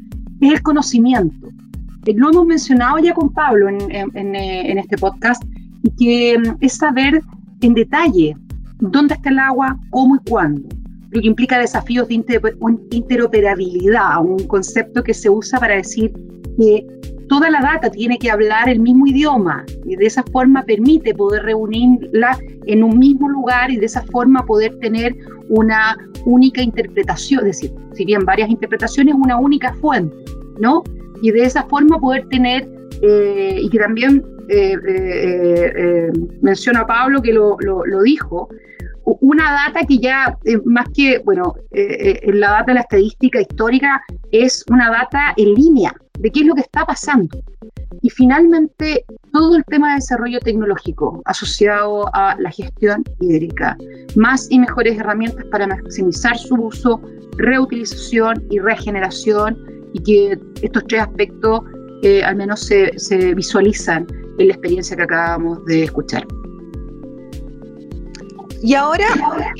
es 0.40 0.52
el 0.52 0.62
conocimiento. 0.62 1.48
Eh, 2.06 2.14
lo 2.14 2.30
hemos 2.30 2.46
mencionado 2.46 2.98
ya 2.98 3.14
con 3.14 3.32
Pablo 3.32 3.68
en, 3.68 4.34
eh, 4.34 4.78
este 4.78 4.96
podcast, 4.96 5.42
y 5.82 5.90
que 5.90 6.38
mm, 6.38 6.56
es 6.60 6.74
saber 6.74 7.20
en 7.60 7.74
detalle 7.74 8.36
dónde 8.78 9.14
está 9.14 9.30
el 9.30 9.38
agua, 9.38 9.78
cómo 9.90 10.16
y 10.16 10.30
cuándo, 10.30 10.68
implica 11.22 11.58
desafíos 11.58 12.08
de 12.08 12.22
interoperabilidad, 12.90 14.20
un 14.20 14.46
concepto 14.46 15.02
que 15.02 15.14
se 15.14 15.30
usa 15.30 15.58
para 15.58 15.76
decir 15.76 16.12
que 16.58 16.86
toda 17.28 17.50
la 17.50 17.60
data 17.60 17.90
tiene 17.90 18.18
que 18.18 18.30
hablar 18.30 18.68
el 18.68 18.80
mismo 18.80 19.06
idioma 19.06 19.64
y 19.84 19.96
de 19.96 20.06
esa 20.06 20.22
forma 20.32 20.62
permite 20.62 21.14
poder 21.14 21.42
reunirla 21.42 22.38
en 22.66 22.84
un 22.84 22.98
mismo 22.98 23.28
lugar 23.28 23.70
y 23.70 23.76
de 23.76 23.86
esa 23.86 24.02
forma 24.02 24.44
poder 24.46 24.78
tener 24.78 25.14
una 25.48 25.96
única 26.24 26.62
interpretación, 26.62 27.46
es 27.46 27.60
decir, 27.60 27.72
si 27.94 28.04
bien 28.04 28.24
varias 28.24 28.48
interpretaciones, 28.48 29.14
una 29.14 29.38
única 29.38 29.74
fuente, 29.74 30.16
¿no? 30.60 30.82
y 31.22 31.30
de 31.30 31.44
esa 31.44 31.64
forma 31.64 31.98
poder 31.98 32.26
tener, 32.28 32.68
eh, 33.02 33.58
y 33.62 33.68
que 33.68 33.78
también 33.78 34.24
eh, 34.48 34.76
eh, 34.86 36.12
menciona 36.40 36.86
Pablo 36.86 37.20
que 37.22 37.32
lo, 37.32 37.56
lo, 37.60 38.02
dijo, 38.02 38.48
una 39.06 39.52
data 39.52 39.86
que 39.86 39.98
ya, 39.98 40.36
más 40.64 40.88
que, 40.94 41.18
bueno, 41.24 41.54
la 41.70 42.50
data 42.50 42.64
de 42.66 42.74
la 42.74 42.80
estadística 42.80 43.40
histórica, 43.40 44.02
es 44.32 44.64
una 44.68 44.90
data 44.90 45.32
en 45.36 45.54
línea 45.54 45.94
de 46.18 46.30
qué 46.30 46.40
es 46.40 46.46
lo 46.46 46.54
que 46.54 46.62
está 46.62 46.84
pasando. 46.84 47.38
Y 48.02 48.10
finalmente, 48.10 49.04
todo 49.32 49.56
el 49.56 49.64
tema 49.64 49.90
de 49.90 49.94
desarrollo 49.96 50.40
tecnológico 50.40 51.22
asociado 51.24 52.08
a 52.14 52.36
la 52.38 52.50
gestión 52.50 53.04
hídrica, 53.20 53.76
más 54.16 54.48
y 54.50 54.58
mejores 54.58 54.98
herramientas 54.98 55.44
para 55.50 55.66
maximizar 55.66 56.36
su 56.36 56.54
uso, 56.54 57.00
reutilización 57.36 58.44
y 58.50 58.58
regeneración 58.58 59.58
y 59.92 60.02
que 60.02 60.38
estos 60.62 60.84
tres 60.88 61.02
aspectos 61.02 61.60
eh, 62.02 62.22
al 62.22 62.36
menos 62.36 62.60
se, 62.60 62.98
se 62.98 63.34
visualizan 63.34 64.06
en 64.38 64.48
la 64.48 64.54
experiencia 64.54 64.96
que 64.96 65.02
acabamos 65.02 65.64
de 65.64 65.84
escuchar. 65.84 66.26
Y 68.66 68.74
ahora, 68.74 69.06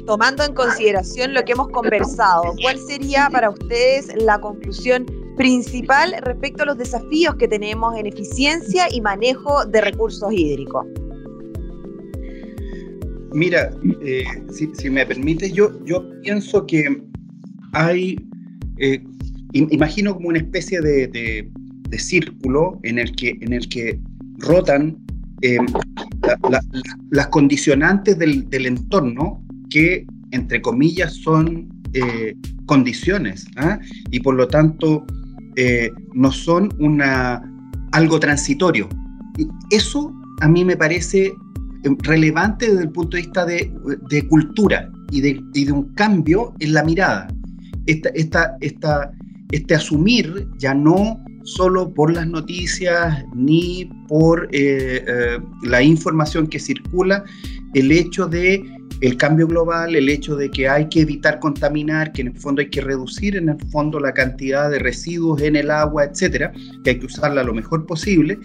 tomando 0.05 0.43
en 0.43 0.53
consideración 0.53 1.33
lo 1.33 1.45
que 1.45 1.53
hemos 1.53 1.69
conversado, 1.69 2.43
¿cuál 2.61 2.77
sería 2.77 3.29
para 3.31 3.51
ustedes 3.51 4.13
la 4.17 4.41
conclusión 4.41 5.07
principal 5.37 6.17
respecto 6.23 6.65
a 6.65 6.67
los 6.67 6.77
desafíos 6.77 7.37
que 7.37 7.47
tenemos 7.47 7.97
en 7.97 8.07
eficiencia 8.07 8.93
y 8.93 9.01
manejo 9.01 9.65
de 9.65 9.81
recursos 9.81 10.33
hídricos? 10.33 10.85
Mira, 13.33 13.71
eh, 14.03 14.25
si, 14.53 14.91
me 14.91 15.07
permite, 15.07 15.53
yo, 15.53 15.71
yo 15.85 16.03
pienso 16.23 16.67
que 16.67 17.01
hay 17.75 18.17
eh, 18.79 19.01
imagino 19.53 20.15
como 20.15 20.31
una 20.31 20.39
especie 20.39 20.81
de, 20.81 21.49
círculo 21.97 22.81
en 22.83 22.99
el 22.99 23.15
que, 23.15 23.39
en 23.41 23.53
el 23.53 23.69
que 23.69 24.01
rotan 24.39 24.99
eh, 25.43 25.59
las 27.11 27.27
condicionantes 27.29 28.19
del, 28.19 28.67
entorno 28.67 29.43
que, 29.71 30.07
entre 30.31 30.61
comillas, 30.61 31.15
son 31.15 31.69
eh, 31.93 32.35
condiciones 32.67 33.47
¿ah? 33.57 33.79
y 34.11 34.21
por 34.21 34.35
lo 34.35 34.49
tanto 34.49 35.05
eh, 35.57 35.91
no 36.15 36.31
son 36.33 36.73
una, 36.79 37.43
algo 37.93 38.21
transitorio. 38.21 38.89
Y 39.39 39.49
eso 39.71 40.13
a 40.41 40.49
mí 40.49 40.65
me 40.65 40.77
parece 40.77 41.33
relevante 42.03 42.69
desde 42.69 42.83
el 42.83 42.91
punto 42.91 43.17
de 43.17 43.23
vista 43.23 43.45
de, 43.45 44.27
cultura 44.29 44.91
y 45.11 45.21
de, 45.21 45.41
y 45.55 45.65
de, 45.65 45.73
un 45.73 45.95
cambio 45.95 46.55
en 46.59 46.75
la 46.75 46.83
mirada. 46.83 47.29
Esta, 47.87 48.09
esta, 48.11 48.57
esta, 48.61 49.13
este 49.53 49.75
asumir 49.75 50.49
ya 50.59 50.75
no 50.75 51.25
solo 51.47 51.95
por 51.95 52.13
las 52.13 52.27
noticias 52.27 53.25
ni 53.35 53.89
por 54.09 54.49
eh, 54.53 55.05
eh, 55.07 55.39
la 55.63 55.83
información 55.83 56.49
que 56.49 56.59
circula, 56.59 57.25
el 57.75 57.93
hecho 57.93 58.27
de 58.27 58.65
el 59.01 59.17
cambio 59.17 59.47
global, 59.47 59.95
el 59.95 60.09
hecho 60.09 60.37
de 60.37 60.51
que 60.51 60.69
hay 60.69 60.89
que 60.89 61.03
evitar 61.03 61.39
contaminar, 61.39 62.13
que 62.13 62.23
en 62.23 62.29
el 62.29 62.37
fondo 62.37 62.61
hay 62.61 62.71
que 62.71 62.81
reducir 62.81 63.37
en 63.37 63.51
el 63.51 63.59
fondo 63.71 64.01
la 64.01 64.13
cantidad 64.13 64.71
de 64.71 64.79
residuos 64.79 65.41
en 65.43 65.55
el 65.55 65.71
agua, 65.71 66.05
etcétera, 66.05 66.53
que 66.83 66.91
hay 66.91 66.99
que 66.99 67.07
usarla 67.07 67.43
lo 67.43 67.53
mejor 67.53 67.87
posible, 67.87 68.39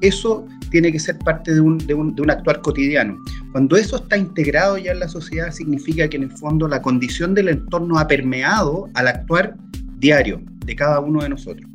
eso 0.00 0.46
tiene 0.70 0.90
que 0.90 0.98
ser 0.98 1.18
parte 1.18 1.54
de 1.54 1.60
un, 1.60 1.78
de 1.78 1.94
un, 1.94 2.14
de 2.14 2.22
un 2.22 2.30
actuar 2.30 2.60
cotidiano. 2.62 3.18
Cuando 3.52 3.76
eso 3.76 3.96
está 3.96 4.16
integrado 4.16 4.78
ya 4.78 4.92
en 4.92 5.00
la 5.00 5.08
sociedad, 5.08 5.52
significa 5.52 6.08
que 6.08 6.16
en 6.16 6.24
el 6.24 6.32
fondo 6.32 6.66
la 6.66 6.80
condición 6.80 7.34
del 7.34 7.48
entorno 7.48 7.98
ha 7.98 8.08
permeado 8.08 8.88
al 8.94 9.08
actuar 9.08 9.56
diario 9.98 10.40
de 10.64 10.74
cada 10.74 11.00
uno 11.00 11.22
de 11.22 11.28
nosotros. 11.28 11.67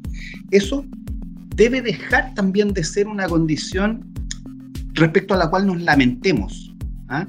Eso 0.53 0.85
debe 1.55 1.81
dejar 1.81 2.33
también 2.35 2.73
de 2.73 2.83
ser 2.83 3.07
una 3.07 3.27
condición 3.27 4.05
respecto 4.93 5.33
a 5.33 5.37
la 5.37 5.49
cual 5.49 5.65
nos 5.65 5.81
lamentemos. 5.81 6.73
¿ah? 7.09 7.27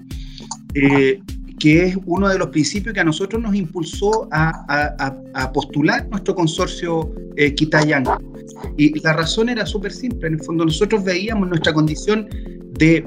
Eh, 0.75 1.21
que 1.59 1.87
es 1.87 1.97
uno 2.05 2.29
de 2.29 2.39
los 2.39 2.49
principios 2.49 2.93
que 2.93 3.01
a 3.01 3.05
nosotros 3.05 3.41
nos 3.41 3.55
impulsó 3.55 4.29
a, 4.31 5.51
postular 5.55 6.07
nuestro 6.11 6.35
consorcio 6.35 7.15
eh, 7.37 7.55
Y 8.77 9.01
la 9.01 9.13
razón 9.15 9.49
era 9.49 9.65
súper 9.65 9.93
simple. 9.93 10.29
En 10.29 10.35
el 10.35 10.43
fondo, 10.43 10.67
nosotros 10.67 11.03
veíamos 11.03 11.49
nuestra 11.49 11.73
condición 11.73 12.29
de 12.79 13.07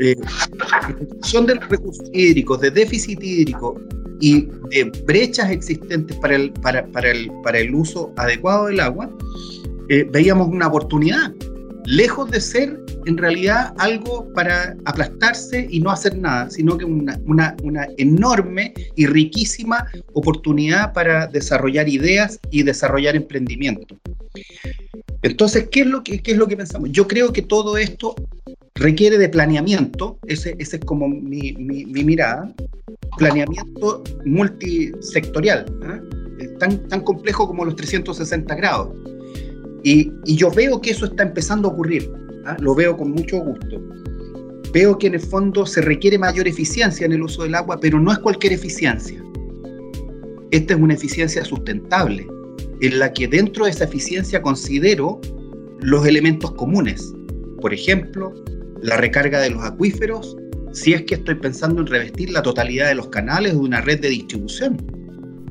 eh, 0.00 0.16
de 0.16 1.54
los 1.54 1.68
recursos 1.68 2.10
hídricos, 2.12 2.60
de 2.60 2.70
déficit 2.70 3.22
hídrico 3.22 3.80
y 4.20 4.48
de 4.70 4.92
brechas 5.04 5.50
existentes 5.50 6.16
para 6.16 6.36
el, 6.36 6.52
para, 6.52 6.86
para 6.86 7.10
el, 7.10 7.30
para 7.42 7.58
el 7.58 7.74
uso 7.74 8.12
adecuado 8.16 8.66
del 8.66 8.80
agua, 8.80 9.10
eh, 9.88 10.06
veíamos 10.10 10.48
una 10.48 10.68
oportunidad, 10.68 11.32
lejos 11.84 12.30
de 12.30 12.40
ser 12.40 12.80
en 13.06 13.18
realidad 13.18 13.74
algo 13.78 14.32
para 14.32 14.76
aplastarse 14.86 15.66
y 15.70 15.80
no 15.80 15.90
hacer 15.90 16.16
nada, 16.16 16.48
sino 16.50 16.78
que 16.78 16.84
una, 16.84 17.20
una, 17.26 17.54
una 17.62 17.86
enorme 17.98 18.72
y 18.96 19.06
riquísima 19.06 19.86
oportunidad 20.14 20.92
para 20.92 21.26
desarrollar 21.26 21.88
ideas 21.88 22.40
y 22.50 22.62
desarrollar 22.62 23.16
emprendimiento. 23.16 23.96
Entonces, 25.22 25.68
¿qué 25.70 25.80
es 25.80 25.86
lo 25.86 26.02
que, 26.02 26.20
qué 26.20 26.32
es 26.32 26.38
lo 26.38 26.46
que 26.46 26.56
pensamos? 26.56 26.90
Yo 26.92 27.06
creo 27.06 27.32
que 27.32 27.42
todo 27.42 27.76
esto 27.76 28.14
requiere 28.74 29.18
de 29.18 29.28
planeamiento, 29.28 30.18
ese, 30.26 30.56
ese 30.58 30.76
es 30.76 30.84
como 30.84 31.08
mi, 31.08 31.52
mi, 31.52 32.04
mirada, 32.04 32.52
planeamiento 33.18 34.02
multisectorial, 34.24 35.66
¿eh? 35.82 36.48
tan, 36.58 36.86
tan 36.88 37.00
complejo 37.02 37.46
como 37.46 37.64
los 37.64 37.76
360 37.76 38.54
grados. 38.54 38.88
Y, 39.82 40.10
y 40.24 40.36
yo 40.36 40.50
veo 40.50 40.80
que 40.80 40.90
eso 40.90 41.06
está 41.06 41.22
empezando 41.22 41.68
a 41.68 41.72
ocurrir. 41.72 42.10
¿ah? 42.46 42.56
lo 42.60 42.74
veo 42.74 42.96
con 42.96 43.10
mucho 43.10 43.38
gusto. 43.38 43.80
Veo 44.72 44.98
que 44.98 45.06
en 45.06 45.14
el 45.14 45.20
fondo 45.20 45.66
se 45.66 45.80
requiere 45.80 46.18
mayor 46.18 46.48
eficiencia 46.48 47.06
en 47.06 47.12
el 47.12 47.22
uso 47.22 47.44
del 47.44 47.54
agua, 47.54 47.78
pero 47.80 48.00
no 48.00 48.10
es 48.10 48.18
cualquier 48.18 48.54
eficiencia. 48.54 49.22
Esta 50.50 50.74
es 50.74 50.80
una 50.80 50.94
eficiencia 50.94 51.44
sustentable, 51.44 52.26
en 52.80 52.98
la 52.98 53.12
que 53.12 53.28
dentro 53.28 53.64
de 53.64 53.70
esa 53.70 53.84
eficiencia 53.84 54.42
considero 54.42 55.20
los 55.80 56.06
elementos 56.06 56.52
comunes. 56.52 57.12
Por 57.60 57.72
ejemplo, 57.72 58.34
la 58.82 58.96
recarga 58.96 59.40
de 59.40 59.50
los 59.50 59.64
acuíferos, 59.64 60.36
si 60.74 60.92
es 60.92 61.02
que 61.02 61.14
estoy 61.14 61.36
pensando 61.36 61.80
en 61.80 61.86
revestir 61.86 62.30
la 62.30 62.42
totalidad 62.42 62.88
de 62.88 62.96
los 62.96 63.08
canales 63.08 63.52
de 63.52 63.58
una 63.58 63.80
red 63.80 64.00
de 64.00 64.10
distribución. 64.10 64.76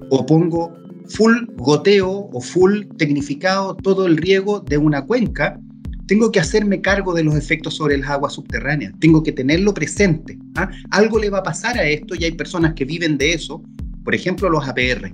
O 0.10 0.26
pongo 0.26 0.74
full 1.10 1.48
goteo 1.58 2.30
o 2.32 2.42
full 2.42 2.84
tecnificado 2.98 3.76
todo 3.76 4.06
el 4.06 4.18
riego 4.18 4.60
de 4.60 4.78
una 4.78 5.06
cuenca 5.06 5.60
tengo 6.06 6.32
que 6.32 6.40
hacerme 6.40 6.82
cargo 6.82 7.14
de 7.14 7.24
los 7.24 7.36
efectos 7.36 7.76
sobre 7.76 7.98
las 7.98 8.10
aguas 8.10 8.34
subterráneas, 8.34 8.94
tengo 9.00 9.24
que 9.24 9.32
tenerlo 9.32 9.74
presente. 9.74 10.38
¿ah? 10.56 10.70
Algo 10.92 11.18
le 11.18 11.30
va 11.30 11.40
a 11.40 11.44
pasar 11.44 11.78
a 11.78 11.86
esto 11.86 12.16
y 12.16 12.26
hay 12.26 12.34
personas 12.34 12.74
que 12.74 12.86
viven 12.86 13.18
de 13.18 13.34
eso, 13.34 13.64
por 14.04 14.14
ejemplo 14.14 14.50
los 14.50 14.68
APR. 14.68 15.14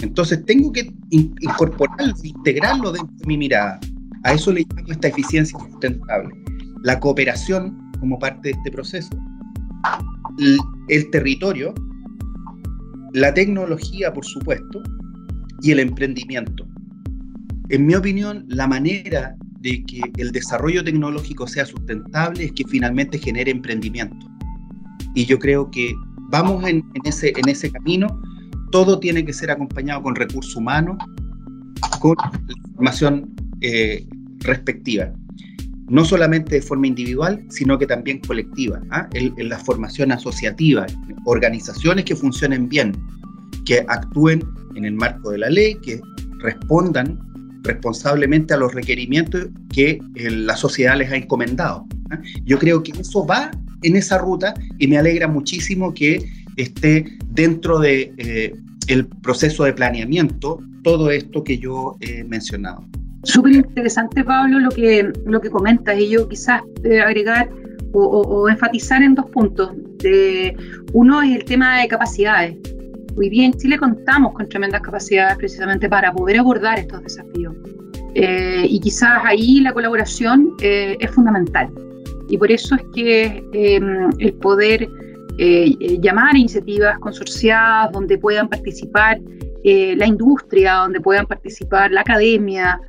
Entonces 0.00 0.44
tengo 0.44 0.72
que 0.72 0.90
incorporarlo, 1.10 2.14
integrarlo 2.22 2.92
dentro 2.92 3.16
de 3.16 3.26
mi 3.26 3.38
mirada. 3.38 3.78
A 4.24 4.34
eso 4.34 4.52
le 4.52 4.66
llamo 4.74 4.90
esta 4.90 5.08
eficiencia 5.08 5.58
sustentable. 5.58 6.34
La 6.82 6.98
cooperación 6.98 7.90
como 8.00 8.18
parte 8.18 8.48
de 8.48 8.54
este 8.54 8.72
proceso. 8.72 9.10
El 10.88 11.10
territorio, 11.10 11.74
la 13.12 13.32
tecnología, 13.34 14.12
por 14.12 14.24
supuesto, 14.24 14.82
y 15.62 15.72
el 15.72 15.80
emprendimiento. 15.80 16.66
En 17.70 17.86
mi 17.86 17.94
opinión, 17.94 18.44
la 18.48 18.66
manera 18.66 19.36
de 19.60 19.82
que 19.84 20.00
el 20.16 20.32
desarrollo 20.32 20.84
tecnológico 20.84 21.46
sea 21.46 21.66
sustentable 21.66 22.44
es 22.44 22.52
que 22.52 22.64
finalmente 22.68 23.18
genere 23.18 23.50
emprendimiento. 23.50 24.26
Y 25.14 25.26
yo 25.26 25.38
creo 25.38 25.70
que 25.70 25.92
vamos 26.30 26.64
en, 26.64 26.84
ese, 27.04 27.70
camino. 27.72 28.20
Todo 28.70 28.98
tiene 29.00 29.24
que 29.24 29.32
ser 29.32 29.50
acompañado 29.50 30.02
con 30.02 30.14
recursos 30.14 30.54
humanos, 30.54 30.96
con 32.00 32.14
la 32.18 32.32
formación 32.74 33.34
eh, 33.60 34.06
respectiva. 34.40 35.12
No 35.88 36.04
solamente 36.04 36.56
de 36.56 36.62
forma 36.62 36.86
individual, 36.86 37.44
sino 37.48 37.78
que 37.78 37.86
también 37.86 38.20
colectiva. 38.20 38.80
¿ah? 38.90 39.08
En, 39.14 39.48
la 39.48 39.58
formación 39.58 40.12
asociativa, 40.12 40.86
organizaciones 41.24 42.04
que 42.04 42.14
funcionen 42.14 42.68
bien, 42.68 42.92
que 43.64 43.84
actúen 43.88 44.42
en 44.74 44.84
el 44.84 44.94
marco 44.94 45.30
de 45.30 45.38
la 45.38 45.50
ley, 45.50 45.76
que 45.82 46.00
respondan 46.40 47.18
responsablemente 47.62 48.54
a 48.54 48.56
los 48.56 48.74
requerimientos 48.74 49.48
que 49.72 49.98
eh, 50.14 50.30
la 50.30 50.56
sociedad 50.56 50.96
les 50.96 51.10
ha 51.10 51.16
encomendado. 51.16 51.86
¿ah? 52.10 52.20
Yo 52.44 52.58
creo 52.58 52.82
que 52.82 52.92
eso 52.92 53.26
va 53.26 53.50
en 53.82 53.96
esa 53.96 54.18
ruta 54.18 54.54
y 54.78 54.86
me 54.86 54.98
alegra 54.98 55.28
muchísimo 55.28 55.94
que 55.94 56.22
esté 56.56 57.18
dentro 57.30 57.78
de 57.78 58.12
eh, 58.18 58.54
el 58.88 59.06
proceso 59.06 59.64
de 59.64 59.72
planeamiento 59.72 60.60
todo 60.82 61.10
esto 61.10 61.44
que 61.44 61.58
yo 61.58 61.96
he 62.00 62.24
mencionado. 62.24 62.84
Súper 63.24 63.52
interesante, 63.52 64.24
Pablo, 64.24 64.58
lo 64.58 64.70
que, 64.70 65.12
lo 65.26 65.40
que 65.40 65.50
comentas 65.50 65.98
y 65.98 66.08
yo 66.08 66.28
quizás 66.28 66.62
eh, 66.84 67.00
agregar 67.00 67.50
o, 67.92 68.48
enfatizar 68.48 69.02
en 69.02 69.14
dos 69.14 69.26
puntos. 69.30 69.72
uno 70.92 71.22
es 71.22 71.36
el 71.36 71.44
tema 71.44 71.80
de 71.80 71.88
capacidades 71.88 72.56
Hoy 73.18 73.30
día 73.30 73.46
en 73.46 73.52
Chile 73.54 73.78
contamos 73.78 74.32
con 74.32 74.48
tremendas 74.48 74.80
capacidades 74.80 75.36
precisamente 75.38 75.88
para 75.88 76.12
poder 76.12 76.38
abordar 76.38 76.78
estos 76.78 77.02
desafíos. 77.02 77.52
Eh, 78.14 78.64
y 78.68 78.78
quizás 78.78 79.22
ahí 79.24 79.60
la 79.60 79.72
colaboración 79.72 80.54
eh, 80.62 80.96
es 81.00 81.10
fundamental. 81.10 81.68
Y 82.28 82.38
por 82.38 82.52
eso 82.52 82.76
es 82.76 82.82
que 82.94 83.42
em, 83.54 84.10
el 84.20 84.34
poder 84.34 84.88
eh, 85.38 85.98
llamar 86.00 86.36
a 86.36 86.38
iniciativas 86.38 86.96
consorciadas 87.00 87.90
donde 87.90 88.18
puedan 88.18 88.48
participar 88.48 89.18
la 89.96 90.06
industria, 90.06 90.74
donde 90.74 91.00
puedan 91.00 91.26
participar 91.26 91.90
la 91.90 92.00
academia, 92.00 92.80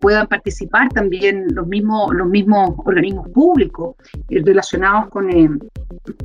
puedan 0.00 0.26
participar 0.26 0.88
también 0.90 1.46
los 1.54 1.66
mismos, 1.66 2.14
los 2.14 2.28
mismos 2.28 2.72
organismos 2.84 3.28
públicos 3.30 3.96
relacionados 4.28 5.08
con, 5.08 5.30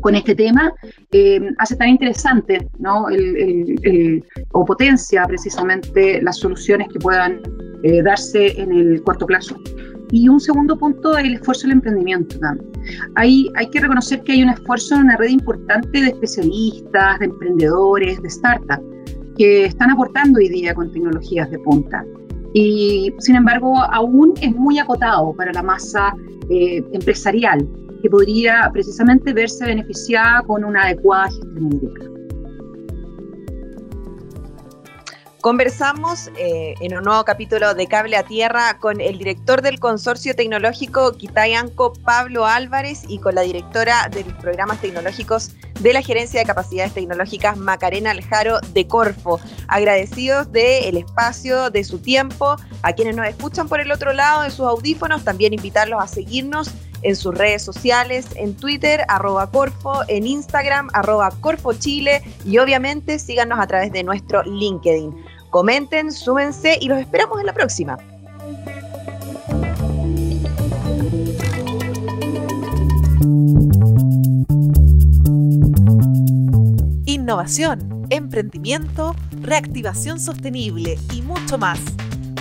con 0.01 0.15
este 0.15 0.35
tema 0.35 0.73
eh, 1.11 1.39
hace 1.57 1.75
tan 1.75 1.89
interesante 1.89 2.67
¿no? 2.79 3.07
o 4.51 4.65
potencia 4.65 5.25
precisamente 5.25 6.21
las 6.21 6.37
soluciones 6.37 6.87
que 6.91 6.99
puedan 6.99 7.41
eh, 7.83 8.01
darse 8.01 8.59
en 8.59 8.71
el 8.71 9.01
corto 9.03 9.25
plazo. 9.25 9.55
Y 10.11 10.29
un 10.29 10.39
segundo 10.39 10.77
punto, 10.77 11.17
el 11.17 11.35
esfuerzo 11.35 11.63
del 11.63 11.77
emprendimiento. 11.77 12.37
Hay, 13.15 13.49
hay 13.55 13.69
que 13.69 13.79
reconocer 13.79 14.21
que 14.21 14.33
hay 14.33 14.43
un 14.43 14.49
esfuerzo 14.49 14.95
en 14.95 15.01
una 15.01 15.17
red 15.17 15.29
importante 15.29 16.01
de 16.01 16.07
especialistas, 16.09 17.19
de 17.19 17.25
emprendedores, 17.25 18.21
de 18.21 18.29
startups, 18.29 18.83
que 19.37 19.65
están 19.65 19.91
aportando 19.91 20.39
hoy 20.39 20.49
día 20.49 20.73
con 20.73 20.91
tecnologías 20.91 21.49
de 21.49 21.59
punta. 21.59 22.05
Y 22.53 23.13
sin 23.19 23.35
embargo, 23.35 23.79
aún 23.91 24.33
es 24.41 24.55
muy 24.55 24.77
acotado 24.77 25.33
para 25.33 25.51
la 25.53 25.63
masa 25.63 26.13
eh, 26.49 26.83
empresarial 26.91 27.67
que 28.01 28.09
podría 28.09 28.69
precisamente 28.71 29.33
verse 29.33 29.65
beneficiada 29.65 30.43
con 30.43 30.63
una 30.63 30.83
adecuada 30.83 31.29
gestión 31.29 31.73
hídrica. 31.73 32.12
Conversamos 35.43 36.31
eh, 36.37 36.75
en 36.79 36.97
un 36.97 37.03
nuevo 37.03 37.25
capítulo 37.25 37.73
de 37.73 37.85
Cable 37.87 38.15
a 38.15 38.23
Tierra 38.23 38.77
con 38.79 39.01
el 39.01 39.17
director 39.17 39.61
del 39.61 39.77
Consorcio 39.77 40.33
Tecnológico 40.37 41.11
Quitayanco, 41.17 41.91
Pablo 41.91 42.45
Álvarez, 42.45 43.03
y 43.09 43.19
con 43.19 43.35
la 43.35 43.41
directora 43.41 44.07
de 44.07 44.23
los 44.23 44.33
programas 44.35 44.79
tecnológicos 44.79 45.51
de 45.81 45.91
la 45.91 46.01
Gerencia 46.01 46.39
de 46.39 46.45
Capacidades 46.45 46.93
Tecnológicas, 46.93 47.57
Macarena 47.57 48.11
Aljaro 48.11 48.61
de 48.73 48.87
Corfo. 48.87 49.41
Agradecidos 49.67 50.49
del 50.53 50.95
espacio, 50.95 51.69
de 51.69 51.83
su 51.83 51.99
tiempo, 51.99 52.55
a 52.81 52.93
quienes 52.93 53.17
nos 53.17 53.27
escuchan 53.27 53.67
por 53.67 53.81
el 53.81 53.91
otro 53.91 54.13
lado 54.13 54.43
de 54.43 54.49
sus 54.49 54.65
audífonos, 54.65 55.25
también 55.25 55.53
invitarlos 55.53 56.01
a 56.01 56.07
seguirnos 56.07 56.71
en 57.03 57.15
sus 57.15 57.35
redes 57.35 57.61
sociales, 57.61 58.27
en 58.35 58.55
Twitter, 58.55 59.05
arroba 59.07 59.49
Corfo, 59.49 60.01
en 60.07 60.25
Instagram, 60.25 60.89
arroba 60.93 61.31
Corfo 61.41 61.73
Chile 61.73 62.21
y 62.45 62.57
obviamente 62.57 63.19
síganos 63.19 63.59
a 63.59 63.67
través 63.67 63.91
de 63.91 64.03
nuestro 64.03 64.43
LinkedIn. 64.43 65.13
Comenten, 65.49 66.11
súmense 66.11 66.77
y 66.81 66.87
los 66.87 66.99
esperamos 66.99 67.39
en 67.39 67.45
la 67.45 67.53
próxima. 67.53 67.97
Innovación, 77.05 78.05
emprendimiento, 78.09 79.15
reactivación 79.41 80.19
sostenible 80.19 80.97
y 81.13 81.21
mucho 81.21 81.57
más. 81.57 81.79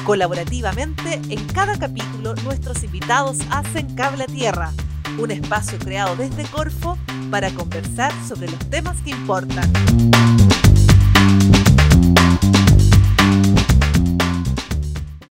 Colaborativamente, 0.04 1.20
en 1.28 1.46
cada 1.46 1.78
capítulo 1.78 2.34
nuestros 2.42 2.82
invitados 2.82 3.38
hacen 3.50 3.94
Cable 3.94 4.24
a 4.24 4.26
Tierra, 4.26 4.72
un 5.18 5.30
espacio 5.30 5.78
creado 5.78 6.16
desde 6.16 6.44
Corfo 6.44 6.98
para 7.30 7.50
conversar 7.50 8.12
sobre 8.26 8.50
los 8.50 8.58
temas 8.68 9.00
que 9.02 9.10
importan. 9.10 9.70